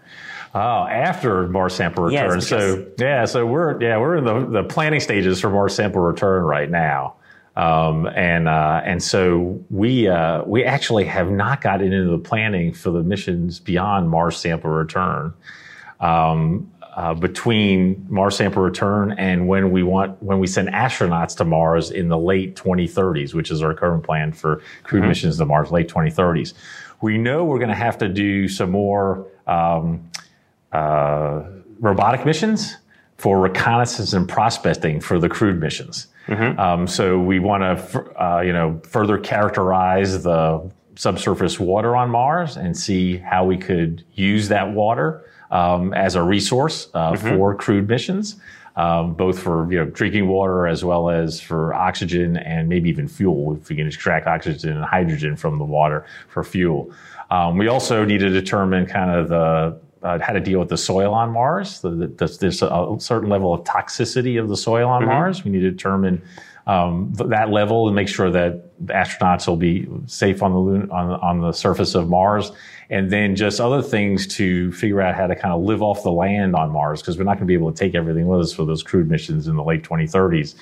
Oh, 0.55 0.87
after 0.87 1.49
Mars 1.49 1.75
sample 1.75 2.05
return. 2.05 2.37
Yes, 2.37 2.49
so 2.49 2.87
yeah, 2.97 3.25
so 3.25 3.45
we're 3.45 3.83
yeah 3.83 3.99
we're 3.99 4.17
in 4.17 4.25
the, 4.25 4.63
the 4.63 4.63
planning 4.63 5.01
stages 5.01 5.41
for 5.41 5.51
Mars 5.51 5.75
sample 5.75 6.01
return 6.01 6.45
right 6.45 6.71
now. 6.71 7.15
Um, 7.57 8.07
and 8.07 8.49
uh, 8.49 8.81
and 8.85 9.03
so 9.03 9.61
we 9.71 10.09
uh, 10.09 10.45
we 10.45 10.65
actually 10.65 11.05
have 11.05 11.31
not 11.31 11.61
gotten 11.61 11.93
into 11.93 12.11
the 12.11 12.19
planning 12.19 12.73
for 12.73 12.91
the 12.91 13.03
missions 13.03 13.59
beyond 13.61 14.09
Mars 14.09 14.37
sample 14.37 14.71
return. 14.71 15.35
Um, 16.01 16.71
uh, 16.97 17.13
between 17.13 18.07
Mars 18.09 18.37
sample 18.37 18.63
return 18.63 19.13
and 19.19 19.49
when 19.49 19.73
we 19.73 19.83
want 19.83 20.23
when 20.23 20.39
we 20.39 20.47
send 20.47 20.69
astronauts 20.69 21.37
to 21.39 21.45
Mars 21.45 21.91
in 21.91 22.09
the 22.09 22.19
late 22.19 22.55
2030s, 22.55 23.35
which 23.35 23.51
is 23.51 23.63
our 23.63 23.75
current 23.75 24.05
plan 24.05 24.33
for 24.33 24.63
crewed 24.85 25.01
mm-hmm. 25.01 25.09
missions 25.09 25.39
to 25.39 25.45
Mars, 25.45 25.73
late 25.73 25.89
2030s. 25.89 26.55
We 27.01 27.19
know 27.19 27.45
we're 27.45 27.59
going 27.59 27.71
to 27.71 27.75
have 27.75 27.99
to 27.99 28.09
do 28.09 28.47
some 28.47 28.71
more 28.71 29.27
um, 29.49 30.09
uh, 30.71 31.43
robotic 31.81 32.25
missions 32.25 32.77
for 33.19 33.41
reconnaissance 33.41 34.13
and 34.13 34.29
prospecting 34.29 35.01
for 35.01 35.19
the 35.19 35.29
crewed 35.29 35.59
missions. 35.59 36.07
Mm-hmm. 36.29 36.59
Um, 36.59 36.87
so 36.87 37.19
we 37.19 37.41
want 37.41 37.63
to, 37.63 38.23
uh, 38.23 38.41
you 38.41 38.53
know, 38.53 38.81
further 38.85 39.19
characterize 39.19 40.23
the 40.23 40.71
subsurface 40.95 41.59
water 41.59 41.97
on 41.97 42.09
Mars 42.11 42.57
and 42.57 42.77
see 42.77 43.17
how 43.17 43.45
we 43.45 43.59
could 43.59 44.05
use 44.15 44.49
that 44.49 44.73
water 44.73 45.25
um, 45.51 45.93
as 45.95 46.15
a 46.15 46.23
resource 46.23 46.89
uh, 46.95 47.13
mm-hmm. 47.13 47.29
for 47.29 47.55
crewed 47.55 47.89
missions. 47.89 48.37
um, 48.77 49.15
both 49.15 49.39
for 49.39 49.71
you 49.71 49.79
know 49.79 49.87
drinking 49.87 50.29
water 50.29 50.67
as 50.67 50.85
well 50.85 51.09
as 51.09 51.41
for 51.41 51.73
oxygen 51.75 52.37
and 52.37 52.69
maybe 52.69 52.89
even 52.89 53.07
fuel 53.07 53.57
if 53.57 53.69
we 53.69 53.77
can 53.77 53.87
extract 53.87 54.27
oxygen 54.27 54.77
and 54.77 54.85
hydrogen 54.85 55.37
from 55.37 55.59
the 55.59 55.65
water 55.65 56.05
for 56.29 56.43
fuel. 56.43 56.91
Um, 57.31 57.57
we 57.57 57.69
also 57.69 58.05
need 58.05 58.19
to 58.19 58.31
determine 58.31 58.87
kind 58.87 59.11
of 59.11 59.29
the 59.29 59.81
uh, 60.03 60.19
how 60.21 60.35
to 60.35 60.41
deal 60.41 60.59
with 60.59 60.69
the 60.69 60.77
soil 60.77 61.15
on 61.15 61.31
Mars. 61.31 61.81
The, 61.81 61.91
the, 61.91 62.37
there's 62.39 62.61
a 62.63 62.97
certain 62.99 63.31
level 63.31 63.55
of 63.55 63.65
toxicity 63.65 64.39
of 64.39 64.51
the 64.51 64.57
soil 64.57 64.89
on 64.89 65.03
mm-hmm. 65.03 65.11
Mars. 65.11 65.45
We 65.45 65.51
need 65.51 65.61
to 65.61 65.71
determine 65.71 66.21
um, 66.67 67.13
that 67.15 67.51
level 67.51 67.87
and 67.87 67.97
make 67.97 68.09
sure 68.09 68.31
that 68.31 68.79
astronauts 68.87 69.47
will 69.49 69.57
be 69.57 69.89
safe 70.07 70.43
on 70.43 70.53
the 70.53 70.93
on, 70.93 71.11
on 71.21 71.41
the 71.41 71.53
surface 71.53 71.95
of 71.95 72.09
Mars 72.09 72.53
and 72.91 73.11
then 73.11 73.35
just 73.37 73.61
other 73.61 73.83
things 73.83 74.27
to 74.27 74.73
figure 74.73 75.01
out 75.01 75.15
how 75.15 75.27
to 75.27 75.35
kind 75.35 75.55
of 75.55 75.63
live 75.63 75.83
off 75.83 76.03
the 76.03 76.13
land 76.13 76.55
on 76.55 76.71
Mars 76.71 77.01
because 77.01 77.17
we're 77.17 77.25
not 77.25 77.35
going 77.35 77.47
to 77.47 77.47
be 77.47 77.55
able 77.55 77.73
to 77.73 77.79
take 77.79 77.95
everything 77.95 78.27
with 78.27 78.41
us 78.41 78.53
for 78.53 78.65
those 78.65 78.83
crewed 78.83 79.11
missions 79.11 79.49
in 79.49 79.57
the 79.57 79.65
late 79.65 79.83
2030s. 79.83 80.55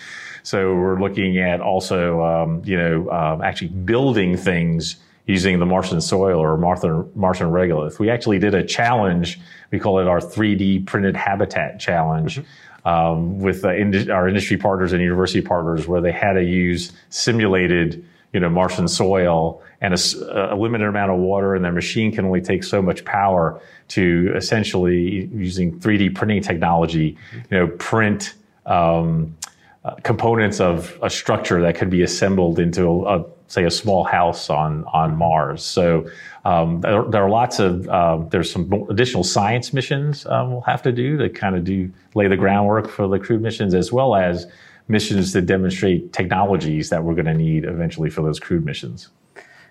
So 0.42 0.74
we're 0.74 1.00
looking 1.00 1.38
at 1.38 1.60
also, 1.60 2.22
um, 2.22 2.62
you 2.64 2.76
know, 2.76 3.08
uh, 3.08 3.40
actually 3.42 3.68
building 3.68 4.36
things 4.36 4.96
using 5.26 5.58
the 5.58 5.66
Martian 5.66 6.00
soil 6.00 6.40
or 6.40 6.56
Martian, 6.56 7.10
Martian 7.14 7.48
regolith. 7.48 7.98
We 7.98 8.10
actually 8.10 8.38
did 8.38 8.54
a 8.54 8.64
challenge. 8.64 9.40
We 9.70 9.78
call 9.78 10.00
it 10.00 10.08
our 10.08 10.20
3D 10.20 10.86
printed 10.86 11.16
habitat 11.16 11.78
challenge. 11.80 12.38
Mm-hmm. 12.38 12.48
Um, 12.84 13.38
with 13.38 13.64
uh, 13.64 13.74
ind- 13.74 14.10
our 14.10 14.26
industry 14.26 14.56
partners 14.56 14.92
and 14.92 15.00
university 15.00 15.40
partners, 15.40 15.86
where 15.86 16.00
they 16.00 16.10
had 16.10 16.32
to 16.32 16.42
use 16.42 16.90
simulated 17.10 18.04
you 18.32 18.40
know, 18.40 18.48
Martian 18.48 18.88
soil 18.88 19.62
and 19.80 19.94
a, 19.94 20.54
a, 20.54 20.56
limited 20.56 20.88
amount 20.88 21.10
of 21.10 21.18
water, 21.18 21.54
and 21.54 21.64
their 21.64 21.72
machine 21.72 22.12
can 22.12 22.24
only 22.24 22.40
take 22.40 22.64
so 22.64 22.80
much 22.80 23.04
power 23.04 23.60
to 23.88 24.32
essentially 24.34 25.26
using 25.26 25.78
3D 25.80 26.14
printing 26.14 26.42
technology, 26.42 27.16
you 27.32 27.58
know, 27.58 27.68
print 27.68 28.34
um, 28.64 29.36
uh, 29.84 29.94
components 30.04 30.60
of 30.60 30.98
a 31.02 31.10
structure 31.10 31.60
that 31.60 31.76
could 31.76 31.90
be 31.90 32.02
assembled 32.02 32.58
into 32.58 32.86
a, 32.86 33.18
a 33.18 33.24
say 33.48 33.64
a 33.64 33.70
small 33.70 34.02
house 34.04 34.48
on 34.48 34.84
on 34.84 35.16
Mars. 35.16 35.62
So 35.62 36.08
um, 36.44 36.80
there, 36.80 37.02
there, 37.04 37.22
are 37.22 37.28
lots 37.28 37.58
of 37.58 37.86
um, 37.88 38.28
there's 38.30 38.50
some 38.50 38.72
additional 38.88 39.24
science 39.24 39.72
missions 39.72 40.24
um, 40.26 40.52
we'll 40.52 40.62
have 40.62 40.82
to 40.82 40.92
do 40.92 41.18
to 41.18 41.28
kind 41.28 41.54
of 41.54 41.64
do 41.64 41.90
lay 42.14 42.28
the 42.28 42.36
groundwork 42.36 42.88
for 42.88 43.06
the 43.06 43.18
crew 43.18 43.38
missions 43.38 43.74
as 43.74 43.92
well 43.92 44.14
as 44.14 44.46
missions 44.88 45.32
to 45.32 45.40
demonstrate 45.40 46.12
technologies 46.12 46.90
that 46.90 47.04
we're 47.04 47.14
going 47.14 47.26
to 47.26 47.34
need 47.34 47.64
eventually 47.64 48.10
for 48.10 48.22
those 48.22 48.40
crewed 48.40 48.64
missions. 48.64 49.08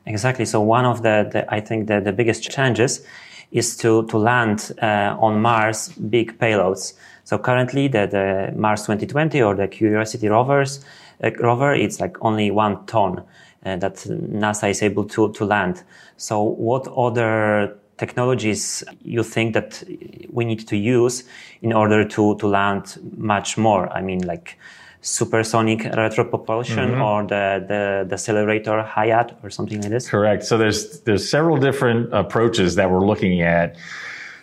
Exactly. 0.05 0.45
So 0.45 0.61
one 0.61 0.85
of 0.85 1.03
the, 1.03 1.29
the 1.31 1.53
I 1.53 1.59
think 1.59 1.87
the, 1.87 1.99
the 1.99 2.11
biggest 2.11 2.49
challenges 2.49 3.05
is 3.51 3.75
to 3.77 4.05
to 4.07 4.17
land 4.17 4.71
uh, 4.81 5.15
on 5.19 5.41
Mars 5.41 5.89
big 5.89 6.37
payloads. 6.39 6.93
So 7.23 7.37
currently 7.37 7.87
the, 7.87 8.07
the 8.07 8.53
Mars 8.55 8.81
2020 8.81 9.41
or 9.41 9.55
the 9.55 9.67
Curiosity 9.67 10.27
rovers 10.27 10.83
uh, 11.23 11.31
rover 11.39 11.73
it's 11.73 11.99
like 11.99 12.17
only 12.21 12.49
one 12.49 12.85
ton 12.85 13.23
uh, 13.65 13.75
that 13.75 13.95
NASA 13.95 14.69
is 14.69 14.81
able 14.81 15.05
to 15.05 15.31
to 15.33 15.45
land. 15.45 15.83
So 16.17 16.41
what 16.41 16.87
other 16.87 17.77
technologies 17.97 18.83
you 19.03 19.23
think 19.23 19.53
that 19.53 19.83
we 20.31 20.45
need 20.45 20.67
to 20.67 20.75
use 20.75 21.25
in 21.61 21.73
order 21.73 22.07
to 22.07 22.35
to 22.37 22.47
land 22.47 22.97
much 23.17 23.57
more? 23.57 23.89
I 23.89 24.01
mean 24.01 24.25
like 24.25 24.57
supersonic 25.01 25.79
retropropulsion 25.79 26.91
mm-hmm. 26.91 27.01
or 27.01 27.23
the, 27.23 27.65
the, 27.67 28.05
the 28.07 28.13
accelerator 28.13 28.83
HIAD 28.83 29.43
or 29.43 29.49
something 29.49 29.81
like 29.81 29.89
this? 29.89 30.07
Correct. 30.09 30.43
So 30.43 30.57
there's 30.57 31.01
there's 31.01 31.27
several 31.27 31.57
different 31.57 32.13
approaches 32.13 32.75
that 32.75 32.89
we're 32.89 33.05
looking 33.05 33.41
at. 33.41 33.77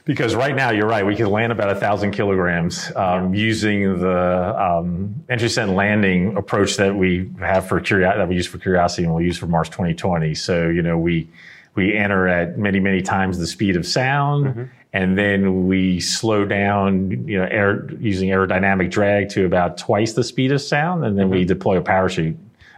Because 0.04 0.34
right 0.34 0.56
now, 0.56 0.70
you're 0.70 0.86
right. 0.86 1.04
We 1.04 1.14
can 1.14 1.26
land 1.26 1.52
about 1.52 1.68
a 1.68 1.74
thousand 1.74 2.12
kilograms 2.12 2.90
um, 2.96 3.34
using 3.34 3.98
the 3.98 4.58
um, 4.58 5.22
entry 5.28 5.48
descent 5.48 5.72
landing 5.72 6.34
approach 6.34 6.78
that 6.78 6.96
we 6.96 7.30
have 7.40 7.68
for 7.68 7.78
Curiosity, 7.78 8.18
that 8.18 8.26
we 8.26 8.34
use 8.34 8.46
for 8.46 8.56
Curiosity, 8.56 9.04
and 9.04 9.12
we'll 9.12 9.22
use 9.22 9.36
for 9.36 9.46
Mars 9.46 9.68
2020. 9.68 10.34
So 10.34 10.70
you 10.70 10.80
know, 10.80 10.96
we 10.96 11.28
we 11.74 11.94
enter 11.94 12.26
at 12.26 12.56
many 12.56 12.80
many 12.80 13.02
times 13.02 13.36
the 13.36 13.46
speed 13.46 13.76
of 13.76 13.86
sound. 13.86 14.46
Mm-hmm 14.46 14.77
and 14.92 15.18
then 15.18 15.66
we 15.66 16.00
slow 16.00 16.44
down, 16.44 17.28
you 17.28 17.38
know, 17.38 17.44
air, 17.44 17.90
using 18.00 18.30
aerodynamic 18.30 18.90
drag 18.90 19.28
to 19.30 19.44
about 19.44 19.76
twice 19.76 20.14
the 20.14 20.24
speed 20.24 20.50
of 20.52 20.62
sound, 20.62 21.04
and 21.04 21.18
then 21.18 21.26
mm-hmm. 21.26 21.34
we 21.34 21.44
deploy 21.44 21.76
a 21.76 21.82
parachute. 21.82 22.36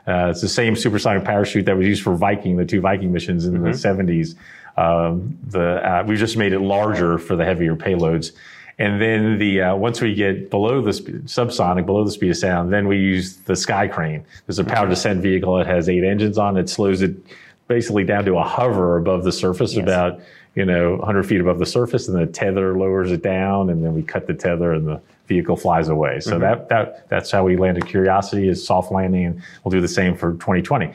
Uh, 0.08 0.28
it's 0.30 0.40
the 0.40 0.48
same 0.48 0.74
supersonic 0.74 1.24
parachute 1.24 1.66
that 1.66 1.76
was 1.76 1.86
used 1.86 2.02
for 2.02 2.16
Viking, 2.16 2.56
the 2.56 2.64
two 2.64 2.80
Viking 2.80 3.12
missions 3.12 3.44
in 3.44 3.54
mm-hmm. 3.54 3.64
the 3.64 3.70
70s. 3.70 4.34
Um, 4.76 5.38
the 5.46 5.86
uh, 5.86 6.04
we 6.04 6.16
just 6.16 6.36
made 6.36 6.52
it 6.52 6.60
larger 6.60 7.18
for 7.18 7.36
the 7.36 7.44
heavier 7.44 7.76
payloads. 7.76 8.32
And 8.78 9.00
then 9.00 9.38
the 9.38 9.60
uh, 9.60 9.76
once 9.76 10.00
we 10.00 10.14
get 10.14 10.48
below 10.48 10.80
the 10.80 10.94
sp- 10.96 11.28
subsonic, 11.28 11.84
below 11.84 12.02
the 12.02 12.10
speed 12.10 12.30
of 12.30 12.38
sound, 12.38 12.72
then 12.72 12.88
we 12.88 12.96
use 12.96 13.36
the 13.36 13.54
sky 13.54 13.86
crane. 13.86 14.24
There's 14.46 14.58
a 14.58 14.64
power 14.64 14.88
descent 14.88 15.20
vehicle 15.20 15.58
that 15.58 15.66
has 15.66 15.88
eight 15.88 16.02
engines 16.02 16.38
on 16.38 16.56
it, 16.56 16.68
slows 16.70 17.02
it 17.02 17.14
basically 17.70 18.04
down 18.04 18.24
to 18.24 18.36
a 18.36 18.42
hover 18.42 18.98
above 18.98 19.22
the 19.22 19.30
surface, 19.32 19.74
yes. 19.74 19.84
about 19.84 20.20
you 20.56 20.64
know, 20.64 20.96
100 20.96 21.22
feet 21.22 21.40
above 21.40 21.60
the 21.60 21.66
surface, 21.66 22.08
and 22.08 22.18
the 22.18 22.26
tether 22.26 22.76
lowers 22.76 23.12
it 23.12 23.22
down, 23.22 23.70
and 23.70 23.84
then 23.84 23.94
we 23.94 24.02
cut 24.02 24.26
the 24.26 24.34
tether, 24.34 24.72
and 24.72 24.86
the 24.86 25.00
vehicle 25.28 25.56
flies 25.56 25.88
away. 25.88 26.18
So 26.18 26.32
mm-hmm. 26.32 26.40
that 26.40 26.68
that 26.68 27.08
that's 27.08 27.30
how 27.30 27.44
we 27.44 27.56
landed 27.56 27.86
Curiosity 27.86 28.48
is 28.48 28.66
soft 28.66 28.90
landing, 28.90 29.26
and 29.26 29.42
we'll 29.62 29.70
do 29.70 29.80
the 29.80 29.88
same 29.88 30.16
for 30.16 30.32
2020. 30.32 30.92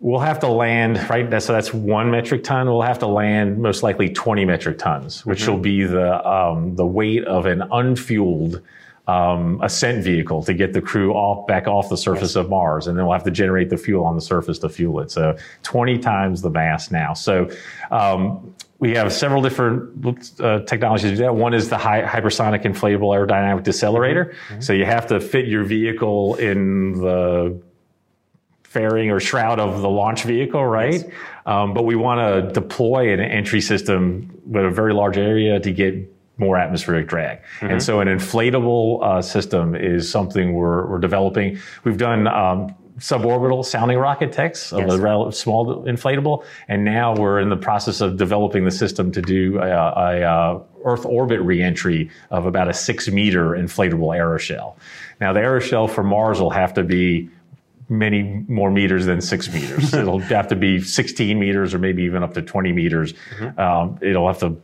We'll 0.00 0.20
have 0.20 0.38
to 0.40 0.48
land 0.48 1.10
right. 1.10 1.42
So 1.42 1.52
that's 1.52 1.74
one 1.74 2.12
metric 2.12 2.44
ton. 2.44 2.68
We'll 2.68 2.82
have 2.82 3.00
to 3.00 3.08
land 3.08 3.58
most 3.58 3.82
likely 3.82 4.08
20 4.08 4.44
metric 4.44 4.78
tons, 4.78 5.26
which 5.26 5.42
mm-hmm. 5.42 5.50
will 5.50 5.58
be 5.58 5.82
the 5.82 6.26
um, 6.26 6.76
the 6.76 6.86
weight 6.86 7.24
of 7.24 7.46
an 7.46 7.62
unfueled 7.72 8.62
um, 9.08 9.58
ascent 9.62 10.04
vehicle 10.04 10.42
to 10.42 10.52
get 10.52 10.74
the 10.74 10.82
crew 10.82 11.14
off 11.14 11.46
back 11.46 11.66
off 11.66 11.88
the 11.88 11.96
surface 11.96 12.30
yes. 12.30 12.36
of 12.36 12.50
Mars, 12.50 12.86
and 12.86 12.96
then 12.96 13.06
we'll 13.06 13.14
have 13.14 13.24
to 13.24 13.30
generate 13.30 13.70
the 13.70 13.78
fuel 13.78 14.04
on 14.04 14.14
the 14.14 14.20
surface 14.20 14.58
to 14.60 14.68
fuel 14.68 15.00
it. 15.00 15.10
So 15.10 15.36
20 15.62 15.98
times 15.98 16.42
the 16.42 16.50
mass 16.50 16.90
now. 16.90 17.14
So 17.14 17.50
um, 17.90 18.54
we 18.78 18.94
have 18.94 19.10
several 19.12 19.40
different 19.40 20.38
uh, 20.40 20.60
technologies 20.60 21.10
to 21.10 21.16
do 21.16 21.22
that. 21.22 21.34
One 21.34 21.54
is 21.54 21.70
the 21.70 21.78
high, 21.78 22.02
hypersonic 22.02 22.64
inflatable 22.64 23.08
aerodynamic 23.16 23.64
decelerator. 23.64 24.34
Mm-hmm. 24.34 24.60
So 24.60 24.74
you 24.74 24.84
have 24.84 25.06
to 25.06 25.20
fit 25.20 25.48
your 25.48 25.64
vehicle 25.64 26.34
in 26.34 26.92
the 26.92 27.60
fairing 28.64 29.10
or 29.10 29.20
shroud 29.20 29.58
of 29.58 29.80
the 29.80 29.88
launch 29.88 30.24
vehicle, 30.24 30.64
right? 30.64 30.92
Yes. 30.92 31.12
Um, 31.46 31.72
but 31.72 31.86
we 31.86 31.96
want 31.96 32.20
to 32.20 32.52
deploy 32.52 33.14
an 33.14 33.20
entry 33.20 33.62
system 33.62 34.38
with 34.44 34.66
a 34.66 34.70
very 34.70 34.92
large 34.92 35.16
area 35.16 35.58
to 35.58 35.72
get 35.72 35.94
more 36.38 36.56
atmospheric 36.56 37.08
drag. 37.08 37.38
Mm-hmm. 37.38 37.66
And 37.66 37.82
so 37.82 38.00
an 38.00 38.08
inflatable 38.08 39.02
uh, 39.02 39.22
system 39.22 39.74
is 39.74 40.10
something 40.10 40.54
we're, 40.54 40.86
we're 40.86 40.98
developing. 41.00 41.58
We've 41.84 41.98
done 41.98 42.26
um, 42.28 42.74
suborbital 42.98 43.64
sounding 43.64 43.98
rocket 43.98 44.32
techs 44.32 44.72
of 44.72 44.80
yes. 44.80 44.92
a 44.94 45.32
small 45.32 45.84
inflatable, 45.84 46.44
and 46.68 46.84
now 46.84 47.14
we're 47.14 47.40
in 47.40 47.48
the 47.48 47.56
process 47.56 48.00
of 48.00 48.16
developing 48.16 48.64
the 48.64 48.70
system 48.70 49.12
to 49.12 49.22
do 49.22 49.58
a, 49.58 49.68
a, 49.68 50.22
a 50.22 50.62
Earth 50.84 51.04
orbit 51.04 51.40
reentry 51.40 52.10
of 52.30 52.46
about 52.46 52.68
a 52.68 52.74
six 52.74 53.08
meter 53.08 53.50
inflatable 53.50 54.16
aeroshell. 54.16 54.76
Now 55.20 55.32
the 55.32 55.40
aeroshell 55.40 55.90
for 55.90 56.02
Mars 56.02 56.40
will 56.40 56.50
have 56.50 56.74
to 56.74 56.84
be 56.84 57.30
many 57.88 58.44
more 58.48 58.70
meters 58.70 59.06
than 59.06 59.20
six 59.20 59.52
meters. 59.52 59.92
it'll 59.94 60.18
have 60.18 60.48
to 60.48 60.56
be 60.56 60.80
16 60.80 61.38
meters 61.38 61.74
or 61.74 61.78
maybe 61.78 62.02
even 62.02 62.22
up 62.22 62.34
to 62.34 62.42
20 62.42 62.72
meters. 62.72 63.14
Mm-hmm. 63.38 63.58
Um, 63.58 63.98
it'll 64.02 64.26
have 64.26 64.40
to 64.40 64.60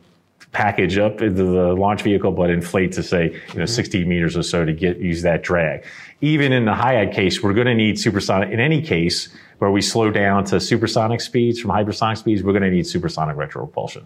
package 0.55 0.97
up 0.97 1.21
into 1.21 1.43
the 1.43 1.73
launch 1.73 2.01
vehicle, 2.01 2.31
but 2.31 2.49
inflate 2.49 2.93
to 2.93 3.03
say, 3.03 3.37
you 3.51 3.59
know, 3.59 3.65
60 3.65 4.05
meters 4.05 4.37
or 4.37 4.41
so 4.41 4.63
to 4.63 4.71
get, 4.71 4.97
use 4.99 5.21
that 5.23 5.43
drag. 5.43 5.83
Even 6.25 6.51
in 6.51 6.65
the 6.65 6.73
HIAD 6.73 7.13
case, 7.13 7.43
we're 7.43 7.53
going 7.53 7.67
to 7.67 7.75
need 7.75 7.99
supersonic, 7.99 8.49
in 8.49 8.59
any 8.59 8.81
case, 8.81 9.29
where 9.59 9.69
we 9.71 9.81
slow 9.81 10.09
down 10.09 10.43
to 10.45 10.59
supersonic 10.59 11.21
speeds 11.21 11.59
from 11.59 11.69
hypersonic 11.71 12.17
speeds, 12.17 12.43
we're 12.43 12.51
going 12.51 12.63
to 12.63 12.71
need 12.71 12.85
supersonic 12.85 13.35
retropropulsion. 13.37 14.03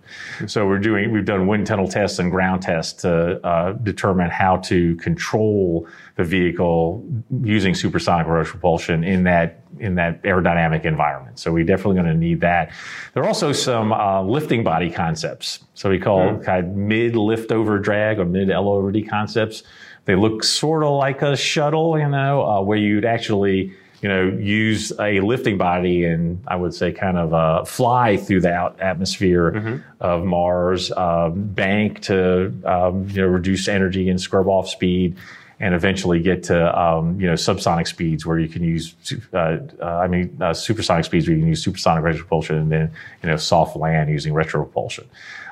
So 0.47 0.67
we're 0.67 0.79
doing, 0.79 1.11
we've 1.13 1.25
done 1.25 1.47
wind 1.47 1.65
tunnel 1.65 1.87
tests 1.87 2.19
and 2.19 2.29
ground 2.29 2.61
tests 2.61 3.01
to 3.03 3.39
uh, 3.45 3.71
determine 3.71 4.29
how 4.29 4.57
to 4.57 4.95
control 4.97 5.87
the 6.17 6.23
vehicle 6.25 7.07
using 7.41 7.73
supersonic 7.73 8.27
retropropulsion 8.27 9.07
in 9.07 9.23
that 9.23 9.63
in 9.79 9.95
that 9.95 10.21
aerodynamic 10.23 10.83
environment. 10.83 11.39
So 11.39 11.53
we're 11.53 11.63
definitely 11.63 11.95
going 11.95 12.07
to 12.07 12.19
need 12.27 12.41
that. 12.41 12.71
There 13.13 13.23
are 13.23 13.27
also 13.27 13.53
some 13.53 13.93
uh, 13.93 14.21
lifting 14.23 14.63
body 14.63 14.89
concepts. 14.89 15.59
So 15.73 15.89
we 15.89 15.99
call 15.99 16.21
mm-hmm. 16.21 16.43
kind 16.43 16.65
of 16.65 16.75
mid 16.75 17.15
lift 17.15 17.51
over 17.51 17.79
drag 17.79 18.19
or 18.19 18.25
mid 18.25 18.49
L 18.49 18.67
over 18.67 18.91
D 18.91 19.03
concepts. 19.03 19.63
They 20.09 20.15
look 20.15 20.43
sort 20.43 20.83
of 20.83 20.93
like 20.93 21.21
a 21.21 21.37
shuttle, 21.37 21.99
you 21.99 22.09
know, 22.09 22.43
uh, 22.43 22.61
where 22.63 22.79
you'd 22.79 23.05
actually 23.05 23.71
you 24.01 24.09
know, 24.09 24.23
use 24.39 24.91
a 24.99 25.19
lifting 25.19 25.59
body 25.59 26.03
and 26.03 26.41
I 26.47 26.55
would 26.55 26.73
say 26.73 26.91
kind 26.91 27.15
of 27.15 27.31
uh, 27.31 27.63
fly 27.63 28.17
through 28.17 28.41
the 28.41 28.73
atmosphere 28.79 29.51
mm-hmm. 29.51 29.77
of 29.99 30.23
Mars, 30.23 30.91
um, 30.93 31.43
bank 31.43 32.01
to 32.03 32.51
um, 32.65 33.07
you 33.09 33.21
know 33.21 33.27
reduce 33.27 33.67
energy 33.67 34.09
and 34.09 34.19
scrub 34.19 34.47
off 34.47 34.67
speed, 34.67 35.15
and 35.59 35.73
eventually 35.73 36.21
get 36.21 36.43
to 36.43 36.79
um, 36.79 37.19
you 37.19 37.27
know 37.27 37.33
subsonic 37.33 37.87
speeds 37.87 38.25
where 38.25 38.39
you 38.39 38.47
can 38.47 38.63
use 38.63 38.95
uh, 39.33 39.57
uh, 39.81 39.85
I 39.85 40.07
mean 40.07 40.37
uh, 40.41 40.53
supersonic 40.53 41.05
speeds 41.05 41.27
where 41.27 41.35
you 41.35 41.41
can 41.41 41.49
use 41.49 41.63
supersonic 41.63 42.03
retropropulsion 42.03 42.61
and 42.61 42.71
then 42.71 42.91
you 43.23 43.29
know 43.29 43.37
soft 43.37 43.75
land 43.75 44.09
using 44.09 44.33
retropropulsion. 44.33 45.05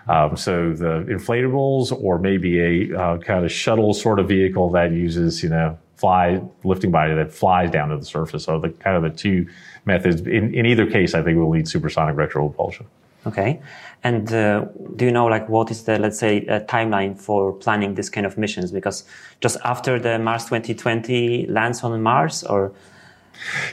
Um, 0.07 0.37
so 0.37 0.71
the 0.71 1.05
inflatables 1.09 1.91
or 1.91 2.17
maybe 2.17 2.59
a 2.91 2.97
uh, 2.97 3.17
kind 3.17 3.43
of 3.43 3.51
shuttle 3.51 3.93
sort 3.93 4.19
of 4.19 4.27
vehicle 4.27 4.69
that 4.71 4.91
uses 4.91 5.43
you 5.43 5.49
know 5.49 5.77
fly 5.97 6.41
lifting 6.63 6.91
body 6.91 7.13
that 7.15 7.33
flies 7.33 7.71
down 7.71 7.89
to 7.89 7.97
the 7.97 8.05
surface. 8.05 8.45
So 8.45 8.59
the 8.59 8.69
kind 8.69 8.95
of 8.95 9.03
the 9.03 9.17
two 9.17 9.47
methods. 9.85 10.21
In, 10.21 10.53
in 10.53 10.65
either 10.65 10.85
case, 10.85 11.13
I 11.15 11.23
think 11.23 11.37
we'll 11.37 11.51
need 11.51 11.67
supersonic 11.67 12.15
retropropulsion. 12.15 12.85
Okay. 13.27 13.61
And 14.03 14.31
uh, 14.31 14.65
do 14.95 15.05
you 15.05 15.11
know, 15.11 15.25
like, 15.25 15.49
what 15.49 15.69
is 15.69 15.83
the, 15.83 15.99
let's 15.99 16.17
say, 16.17 16.45
uh, 16.47 16.61
timeline 16.61 17.19
for 17.19 17.53
planning 17.53 17.95
this 17.95 18.09
kind 18.09 18.25
of 18.25 18.37
missions? 18.37 18.71
Because 18.71 19.03
just 19.41 19.57
after 19.65 19.99
the 19.99 20.17
Mars 20.17 20.45
2020 20.45 21.47
lands 21.47 21.83
on 21.83 22.01
Mars, 22.01 22.43
or 22.43 22.73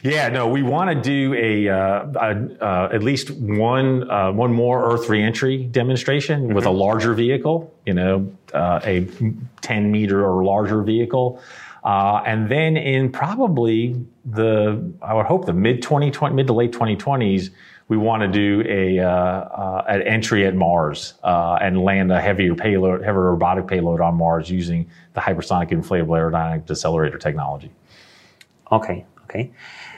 yeah, 0.03 0.29
no, 0.29 0.49
we 0.49 0.63
want 0.63 0.91
to 0.91 1.01
do 1.01 1.35
a, 1.35 1.69
uh, 1.69 2.07
a 2.17 2.65
uh, 2.65 2.89
at 2.93 3.03
least 3.03 3.31
one 3.31 4.11
uh, 4.11 4.31
one 4.33 4.53
more 4.53 4.93
Earth 4.93 5.09
reentry 5.09 5.65
demonstration 5.65 6.45
mm-hmm. 6.45 6.55
with 6.55 6.67
a 6.67 6.71
larger 6.71 7.15
vehicle. 7.15 7.73
You 7.87 7.95
know, 7.95 8.33
uh, 8.53 8.81
a 8.85 9.09
10 9.63 9.91
meter 9.91 10.25
or 10.25 10.45
larger 10.45 10.83
vehicle. 10.83 11.41
Uh, 11.83 12.23
and 12.25 12.49
then 12.49 12.79
in 12.79 13.13
probably 13.13 13.95
the, 14.25 14.83
I 15.03 15.13
would 15.13 15.27
hope 15.27 15.45
the 15.45 15.53
mid 15.53 15.83
2020, 15.83 16.35
mid 16.35 16.47
to 16.47 16.55
late 16.55 16.73
2020s, 16.73 17.51
we 17.89 17.97
want 17.97 18.23
to 18.23 18.29
do 18.29 18.63
a 18.67 18.99
uh, 18.99 19.09
uh, 19.09 19.85
an 19.89 20.03
entry 20.03 20.47
at 20.47 20.55
Mars 20.55 21.15
uh, 21.23 21.59
and 21.61 21.83
land 21.83 22.11
a 22.11 22.21
heavier 22.21 22.55
payload, 22.55 23.03
heavier 23.03 23.31
robotic 23.31 23.67
payload 23.67 24.01
on 24.01 24.15
Mars 24.15 24.51
using 24.51 24.89
the 25.13 25.21
hypersonic 25.21 25.71
inflatable 25.71 26.17
aerodynamic 26.19 26.65
decelerator 26.65 27.21
technology. 27.21 27.71
Okay, 28.73 29.05
okay. 29.25 29.51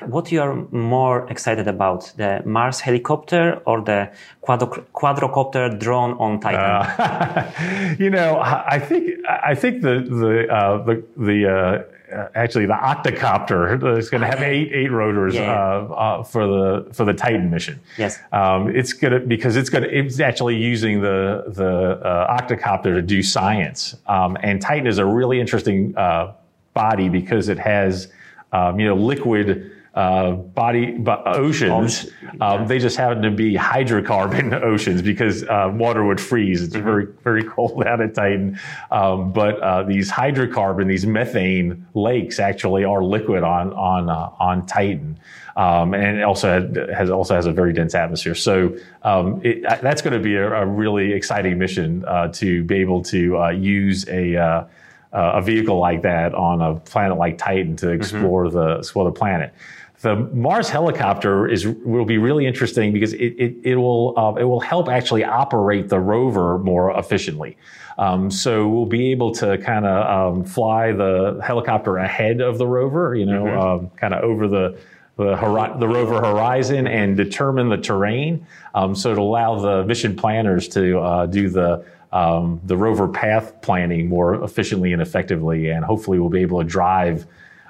What 0.04 0.30
you 0.32 0.42
are 0.42 0.54
more 0.72 1.30
excited 1.30 1.68
about, 1.68 2.12
the 2.16 2.42
Mars 2.44 2.80
helicopter 2.80 3.62
or 3.64 3.80
the 3.80 4.10
quadro- 4.42 4.84
quadrocopter 4.92 5.78
drone 5.78 6.12
on 6.18 6.40
Titan? 6.40 6.60
Uh, 6.60 7.94
you 7.98 8.10
know, 8.10 8.40
I 8.40 8.78
think 8.80 9.10
I 9.26 9.54
think 9.54 9.82
the 9.82 10.00
the 10.00 10.52
uh, 10.52 10.84
the 10.84 11.04
the 11.16 11.86
uh, 12.12 12.28
actually 12.34 12.66
the 12.66 12.74
octocopter 12.74 13.98
is 13.98 14.10
going 14.10 14.20
to 14.20 14.26
have 14.26 14.40
eight 14.42 14.72
eight 14.72 14.90
rotors 14.90 15.34
yeah, 15.34 15.42
yeah. 15.42 15.52
Uh, 15.52 15.94
uh, 15.94 16.22
for 16.22 16.46
the 16.46 16.94
for 16.94 17.04
the 17.04 17.12
Titan 17.12 17.50
mission. 17.50 17.80
Yes, 17.98 18.18
um, 18.32 18.68
it's 18.74 18.92
gonna 18.92 19.20
because 19.20 19.56
it's 19.56 19.70
gonna 19.70 19.88
it's 19.88 20.20
actually 20.20 20.56
using 20.56 21.00
the 21.00 21.44
the 21.48 22.00
uh, 22.04 22.40
octocopter 22.40 22.94
to 22.94 23.02
do 23.02 23.22
science. 23.22 23.96
Um, 24.06 24.36
and 24.42 24.60
Titan 24.60 24.86
is 24.86 24.98
a 24.98 25.06
really 25.06 25.40
interesting 25.40 25.96
uh, 25.96 26.32
body 26.74 27.08
because 27.08 27.48
it 27.48 27.58
has 27.58 28.08
um, 28.52 28.78
you 28.78 28.86
know 28.86 28.94
liquid 28.94 29.72
uh, 29.96 30.32
body 30.32 31.02
oceans. 31.24 32.10
Um, 32.42 32.66
they 32.66 32.78
just 32.78 32.98
happen 32.98 33.22
to 33.22 33.30
be 33.30 33.54
hydrocarbon 33.54 34.52
oceans 34.62 35.00
because 35.00 35.42
uh, 35.44 35.72
water 35.72 36.04
would 36.04 36.20
freeze. 36.20 36.62
It's 36.62 36.74
mm-hmm. 36.74 36.84
very 36.84 37.06
very 37.24 37.42
cold 37.42 37.82
out 37.86 38.02
at 38.02 38.14
Titan. 38.14 38.60
Um, 38.90 39.32
but 39.32 39.58
uh, 39.60 39.84
these 39.84 40.10
hydrocarbon, 40.10 40.86
these 40.86 41.06
methane 41.06 41.86
lakes, 41.94 42.38
actually 42.38 42.84
are 42.84 43.02
liquid 43.02 43.42
on 43.42 43.72
on 43.72 44.10
uh, 44.10 44.30
on 44.38 44.66
Titan. 44.66 45.18
Um, 45.56 45.94
and 45.94 46.18
it 46.18 46.22
also 46.22 46.70
has 46.94 47.08
also 47.08 47.34
has 47.34 47.46
a 47.46 47.52
very 47.52 47.72
dense 47.72 47.94
atmosphere. 47.94 48.34
So 48.34 48.76
um, 49.02 49.40
it, 49.42 49.62
that's 49.62 50.02
going 50.02 50.12
to 50.12 50.20
be 50.20 50.36
a, 50.36 50.52
a, 50.52 50.66
really 50.66 51.14
exciting 51.14 51.58
mission 51.58 52.04
uh, 52.04 52.28
to 52.34 52.62
be 52.64 52.76
able 52.76 53.02
to 53.04 53.38
uh, 53.38 53.48
use 53.48 54.06
a 54.10 54.66
a 55.12 55.40
vehicle 55.40 55.78
like 55.78 56.02
that 56.02 56.34
on 56.34 56.60
a 56.60 56.78
planet 56.80 57.16
like 57.16 57.38
Titan 57.38 57.76
to 57.76 57.86
mm-hmm. 57.86 57.94
explore 57.94 58.44
mm-hmm. 58.44 58.58
the 58.58 58.78
explore 58.80 59.06
the 59.06 59.18
planet. 59.18 59.54
The 60.00 60.16
Mars 60.16 60.68
helicopter 60.68 61.48
is 61.48 61.66
will 61.66 62.04
be 62.04 62.18
really 62.18 62.46
interesting 62.46 62.92
because 62.92 63.12
it 63.14 63.34
it, 63.38 63.56
it 63.62 63.76
will 63.76 64.18
uh, 64.18 64.34
it 64.34 64.44
will 64.44 64.60
help 64.60 64.88
actually 64.88 65.24
operate 65.24 65.88
the 65.88 65.98
rover 65.98 66.58
more 66.58 66.96
efficiently. 66.98 67.56
Um, 67.98 68.30
so 68.30 68.68
we'll 68.68 68.86
be 68.86 69.10
able 69.10 69.32
to 69.36 69.56
kind 69.58 69.86
of 69.86 70.34
um, 70.36 70.44
fly 70.44 70.92
the 70.92 71.40
helicopter 71.42 71.96
ahead 71.96 72.42
of 72.42 72.58
the 72.58 72.66
rover, 72.66 73.14
you 73.14 73.24
know, 73.24 73.44
mm-hmm. 73.44 73.58
um, 73.58 73.90
kind 73.96 74.12
of 74.12 74.22
over 74.22 74.46
the 74.46 74.78
the, 75.16 75.34
hori- 75.34 75.78
the, 75.78 75.88
rover 75.88 76.20
horizon 76.20 76.86
and 76.86 77.16
determine 77.16 77.70
the 77.70 77.78
terrain. 77.78 78.46
Um, 78.74 78.94
so 78.94 79.14
to 79.14 79.20
allow 79.20 79.58
the 79.58 79.82
mission 79.86 80.14
planners 80.14 80.68
to 80.68 80.98
uh, 80.98 81.26
do 81.26 81.48
the 81.48 81.86
um, 82.12 82.60
the 82.64 82.76
rover 82.76 83.08
path 83.08 83.60
planning 83.62 84.08
more 84.08 84.42
efficiently 84.44 84.92
and 84.92 85.02
effectively, 85.02 85.70
and 85.70 85.84
hopefully 85.84 86.18
we'll 86.18 86.30
be 86.30 86.40
able 86.40 86.58
to 86.60 86.64
drive 86.64 87.26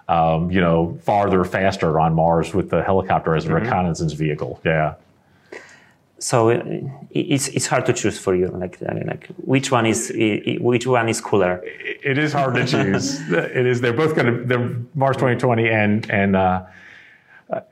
um, 0.09 0.51
you 0.51 0.61
know, 0.61 0.99
farther, 1.03 1.45
faster 1.45 1.99
on 1.99 2.15
Mars 2.15 2.55
with 2.55 2.71
the 2.71 2.83
helicopter 2.83 3.35
as 3.35 3.45
a 3.45 3.49
mm-hmm. 3.49 3.65
reconnaissance 3.65 4.13
vehicle. 4.13 4.61
Yeah. 4.65 4.95
So 6.19 6.51
uh, 6.51 6.63
it's 7.11 7.49
it's 7.49 7.67
hard 7.67 7.85
to 7.87 7.93
choose 7.93 8.19
for 8.19 8.35
you. 8.35 8.49
Like 8.49 8.79
like 8.81 9.27
which 9.37 9.71
one 9.71 9.85
is 9.85 10.11
which 10.61 10.87
one 10.87 11.09
is 11.09 11.21
cooler? 11.21 11.63
It 11.65 12.17
is 12.17 12.33
hard 12.33 12.55
to 12.55 12.67
choose. 12.67 13.21
it 13.31 13.67
is. 13.67 13.81
They're 13.83 13.93
both 13.93 14.15
going 14.15 14.27
to. 14.27 14.45
They're 14.45 14.77
Mars 14.95 15.17
2020 15.17 15.69
and 15.69 16.11
and. 16.11 16.37
Uh, 16.37 16.41
uh, 16.41 16.67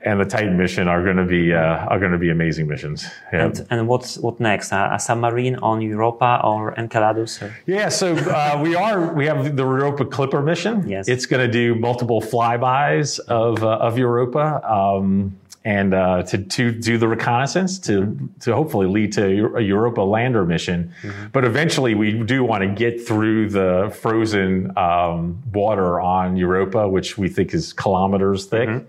and 0.01 0.19
the 0.19 0.25
Titan 0.25 0.57
mission 0.57 0.87
are 0.87 1.03
going 1.03 1.17
to 1.17 1.25
be 1.25 1.53
uh, 1.53 1.85
are 1.87 1.99
going 1.99 2.11
to 2.11 2.17
be 2.17 2.29
amazing 2.29 2.67
missions. 2.67 3.05
Yeah. 3.33 3.45
And, 3.45 3.67
and 3.69 3.87
what's 3.87 4.17
what 4.17 4.39
next? 4.39 4.71
Uh, 4.71 4.89
a 4.93 4.99
submarine 4.99 5.57
on 5.57 5.81
Europa 5.81 6.39
or 6.43 6.73
Enceladus? 6.79 7.41
Or? 7.41 7.53
Yeah, 7.65 7.89
so 7.89 8.15
uh, 8.15 8.59
we 8.63 8.75
are 8.75 9.13
we 9.13 9.25
have 9.25 9.55
the 9.55 9.63
Europa 9.63 10.05
Clipper 10.05 10.41
mission. 10.41 10.87
Yes, 10.87 11.09
it's 11.09 11.25
going 11.25 11.45
to 11.45 11.51
do 11.51 11.75
multiple 11.75 12.21
flybys 12.21 13.19
of 13.19 13.63
uh, 13.63 13.77
of 13.77 13.97
Europa. 13.97 14.61
Um, 14.63 15.37
and 15.65 15.95
uh, 15.95 16.21
to, 16.21 16.37
to 16.37 16.71
do 16.71 16.99
the 16.99 17.07
reconnaissance 17.07 17.79
to 17.79 18.29
to 18.41 18.53
hopefully 18.53 18.85
lead 18.85 19.11
to 19.13 19.55
a 19.55 19.61
Europa 19.61 20.01
lander 20.01 20.45
mission. 20.45 20.93
Mm-hmm. 21.01 21.27
But 21.33 21.43
eventually, 21.43 21.95
we 21.95 22.13
do 22.23 22.43
want 22.43 22.61
to 22.61 22.69
get 22.69 23.05
through 23.05 23.49
the 23.49 23.91
frozen 23.99 24.77
um, 24.77 25.41
water 25.51 25.99
on 25.99 26.37
Europa, 26.37 26.87
which 26.87 27.17
we 27.17 27.29
think 27.29 27.53
is 27.53 27.73
kilometers 27.73 28.45
thick. 28.45 28.69
Mm-hmm 28.69 28.85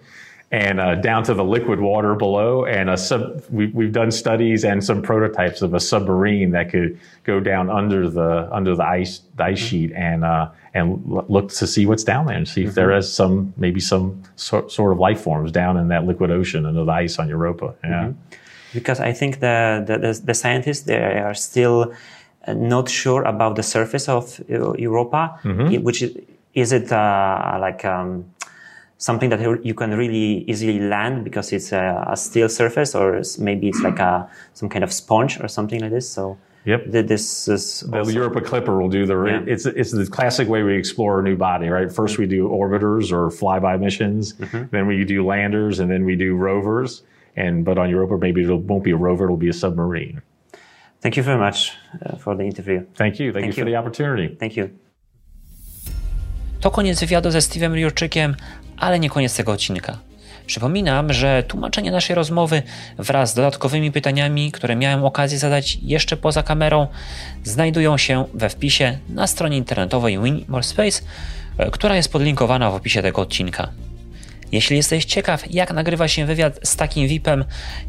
and 0.52 0.78
uh, 0.78 0.94
down 0.94 1.24
to 1.24 1.34
the 1.34 1.44
liquid 1.44 1.80
water 1.80 2.14
below. 2.14 2.64
And 2.64 2.88
a 2.88 2.96
sub, 2.96 3.42
we, 3.50 3.66
we've 3.68 3.92
done 3.92 4.10
studies 4.10 4.64
and 4.64 4.84
some 4.84 5.02
prototypes 5.02 5.60
of 5.62 5.74
a 5.74 5.80
submarine 5.80 6.52
that 6.52 6.70
could 6.70 6.98
go 7.24 7.40
down 7.40 7.68
under 7.68 8.08
the 8.08 8.48
under 8.52 8.76
the 8.76 8.84
ice 8.84 9.20
the 9.36 9.44
ice 9.44 9.58
mm-hmm. 9.58 9.68
sheet 9.68 9.92
and 9.92 10.24
uh, 10.24 10.50
and 10.74 11.02
look 11.06 11.50
to 11.50 11.66
see 11.66 11.86
what's 11.86 12.04
down 12.04 12.26
there 12.26 12.36
and 12.36 12.46
see 12.46 12.60
mm-hmm. 12.60 12.68
if 12.68 12.74
there 12.74 12.88
mm-hmm. 12.88 12.98
is 12.98 13.12
some 13.12 13.52
maybe 13.56 13.80
some 13.80 14.22
so, 14.36 14.68
sort 14.68 14.92
of 14.92 14.98
life 14.98 15.20
forms 15.20 15.50
down 15.50 15.76
in 15.76 15.88
that 15.88 16.06
liquid 16.06 16.30
ocean 16.30 16.64
under 16.64 16.84
the 16.84 16.92
ice 16.92 17.18
on 17.18 17.28
Europa. 17.28 17.74
Yeah. 17.82 17.90
Mm-hmm. 17.90 18.12
Because 18.72 19.00
I 19.00 19.12
think 19.12 19.40
the, 19.40 19.82
the 19.86 20.20
the 20.24 20.34
scientists 20.34 20.82
they 20.82 20.96
are 20.96 21.34
still 21.34 21.94
uh, 22.46 22.52
not 22.52 22.88
sure 22.88 23.22
about 23.22 23.56
the 23.56 23.62
surface 23.62 24.08
of 24.08 24.40
uh, 24.50 24.74
Europa, 24.74 25.40
mm-hmm. 25.42 25.82
which 25.82 26.02
is, 26.02 26.16
is 26.54 26.72
it 26.72 26.92
uh, 26.92 27.58
like 27.60 27.84
um, 27.84 28.26
something 28.98 29.30
that 29.30 29.64
you 29.64 29.74
can 29.74 29.90
really 29.96 30.44
easily 30.48 30.78
land 30.78 31.24
because 31.24 31.52
it's 31.52 31.72
a, 31.72 32.04
a 32.08 32.16
steel 32.16 32.48
surface 32.48 32.94
or 32.94 33.22
maybe 33.38 33.68
it's 33.68 33.82
like 33.82 33.98
a 33.98 34.28
some 34.54 34.68
kind 34.68 34.82
of 34.82 34.92
sponge 34.92 35.38
or 35.40 35.48
something 35.48 35.80
like 35.80 35.90
this 35.90 36.08
so 36.08 36.38
Yep. 36.66 36.86
This 36.88 37.46
is 37.46 37.80
the 37.80 38.12
Europa 38.12 38.40
Clipper 38.40 38.76
will 38.76 38.88
do 38.88 39.06
the. 39.06 39.16
Yeah. 39.24 39.44
It's 39.46 39.66
it's 39.66 39.92
the 39.92 40.04
classic 40.04 40.48
way 40.48 40.64
we 40.64 40.76
explore 40.76 41.20
a 41.20 41.22
new 41.22 41.36
body, 41.36 41.68
right? 41.68 41.86
1st 41.86 42.18
we 42.18 42.26
do 42.26 42.48
orbiters 42.48 43.12
or 43.12 43.28
flyby 43.28 43.78
missions, 43.78 44.32
mm-hmm. 44.32 44.64
then 44.72 44.88
we 44.88 45.04
do 45.04 45.24
landers, 45.24 45.78
and 45.78 45.88
then 45.88 46.04
we 46.04 46.16
do 46.16 46.34
rovers. 46.34 47.04
And 47.36 47.64
but 47.64 47.78
on 47.78 47.88
Europa, 47.88 48.18
maybe 48.18 48.42
it 48.42 48.50
won't 48.50 48.82
be 48.82 48.90
a 48.90 48.96
rover; 48.96 49.26
it'll 49.26 49.36
be 49.36 49.48
a 49.48 49.52
submarine. 49.52 50.22
Thank 51.00 51.16
you 51.16 51.22
very 51.22 51.38
much 51.38 51.72
uh, 52.04 52.16
for 52.16 52.34
the 52.34 52.42
interview. 52.42 52.84
Thank 52.96 53.20
you. 53.20 53.32
Thank, 53.32 53.44
Thank 53.44 53.56
you, 53.56 53.60
you 53.60 53.64
for 53.64 53.70
the 53.70 53.76
opportunity. 53.76 54.34
Thank 54.34 54.56
you. 54.56 54.76
To 56.60 56.70
koniec 56.70 57.00
wywiadu 57.00 57.30
ze 57.30 57.38
Steve'em 57.38 57.74
Jurczykiem, 57.74 58.36
ale 58.76 58.98
nie 58.98 59.10
koniec 59.10 59.36
tego 59.36 59.52
odcinka. 59.52 59.98
Przypominam, 60.46 61.12
że 61.12 61.42
tłumaczenie 61.42 61.90
naszej 61.90 62.16
rozmowy 62.16 62.62
wraz 62.98 63.30
z 63.30 63.34
dodatkowymi 63.34 63.92
pytaniami, 63.92 64.52
które 64.52 64.76
miałem 64.76 65.04
okazję 65.04 65.38
zadać 65.38 65.78
jeszcze 65.82 66.16
poza 66.16 66.42
kamerą, 66.42 66.86
znajdują 67.44 67.98
się 67.98 68.24
we 68.34 68.48
wpisie 68.48 68.98
na 69.08 69.26
stronie 69.26 69.56
internetowej 69.56 70.18
Win 70.22 70.44
More 70.48 70.62
Space, 70.62 71.02
e, 71.58 71.70
która 71.70 71.96
jest 71.96 72.12
podlinkowana 72.12 72.70
w 72.70 72.74
opisie 72.74 73.02
tego 73.02 73.22
odcinka. 73.22 73.68
Jeśli 74.52 74.76
jesteś 74.76 75.04
ciekaw, 75.04 75.52
jak 75.52 75.72
nagrywa 75.72 76.08
się 76.08 76.26
wywiad 76.26 76.58
z 76.62 76.76
takim 76.76 77.08
VIP-em, 77.08 77.44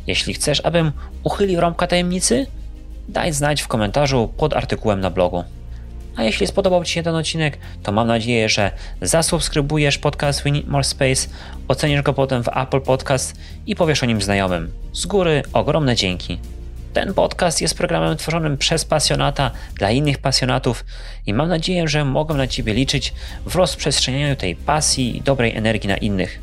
jeśli 0.08 0.34
chcesz, 0.34 0.66
abym 0.66 0.92
uchylił 1.24 1.60
rąbka 1.60 1.88
tajemnicy, 1.88 2.48
daj 3.10 3.34
znać 3.34 3.62
w 3.62 3.68
komentarzu 3.68 4.34
pod 4.38 4.54
artykułem 4.54 5.00
na 5.00 5.10
blogu. 5.10 5.44
A 6.18 6.24
jeśli 6.24 6.48
spodobał 6.48 6.84
Ci 6.84 6.94
się 6.94 7.04
ten 7.04 7.16
odcinek, 7.16 7.58
to 7.84 7.92
mam 7.92 8.08
nadzieję, 8.08 8.50
że 8.50 8.72
zasubskrybujesz 9.02 9.98
podcast 9.98 10.44
We 10.44 10.52
Need 10.52 10.68
More 10.68 10.84
Space, 10.84 11.28
ocenisz 11.68 12.02
go 12.02 12.14
potem 12.14 12.44
w 12.44 12.58
Apple 12.58 12.82
Podcast 12.82 13.36
i 13.66 13.76
powiesz 13.76 14.04
o 14.04 14.06
nim 14.06 14.22
znajomym. 14.22 14.72
Z 14.94 15.06
góry 15.06 15.44
ogromne 15.54 15.96
dzięki. 15.96 16.40
ten 16.94 17.14
podcast 17.14 17.62
jest 17.62 17.78
programem 17.78 18.18
tworzonym 18.18 18.58
przez 18.58 18.86
pasjonata 18.86 19.52
dla 19.76 19.92
innych 19.92 20.18
pasjonatów 20.18 20.86
i 21.26 21.34
mam 21.34 21.50
nadzieję, 21.50 21.88
że 21.88 22.06
mogę 22.06 22.36
na 22.36 22.48
Ciebie 22.48 22.74
liczyć 22.74 23.14
w 23.46 23.56
rozprzestrzenianiu 23.56 24.36
tej 24.36 24.56
pasji 24.56 25.18
i 25.18 25.22
dobrej 25.22 25.56
energii 25.56 25.88
na 25.88 25.98
innych. 25.98 26.40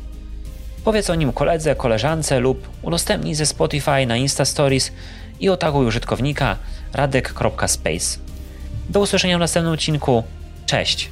Powiedz 0.83 1.09
o 1.09 1.15
nim 1.15 1.33
koledze, 1.33 1.75
koleżance 1.75 2.39
lub 2.39 2.69
udostępnij 2.81 3.35
ze 3.35 3.45
Spotify 3.45 4.05
na 4.07 4.17
Insta 4.17 4.45
Stories 4.45 4.91
i 5.39 5.49
otaguj 5.49 5.85
użytkownika 5.85 6.57
radek.space. 6.93 8.24
Do 8.89 8.99
usłyszenia 8.99 9.37
w 9.37 9.39
następnym 9.39 9.73
odcinku. 9.73 10.23
Cześć! 10.65 11.09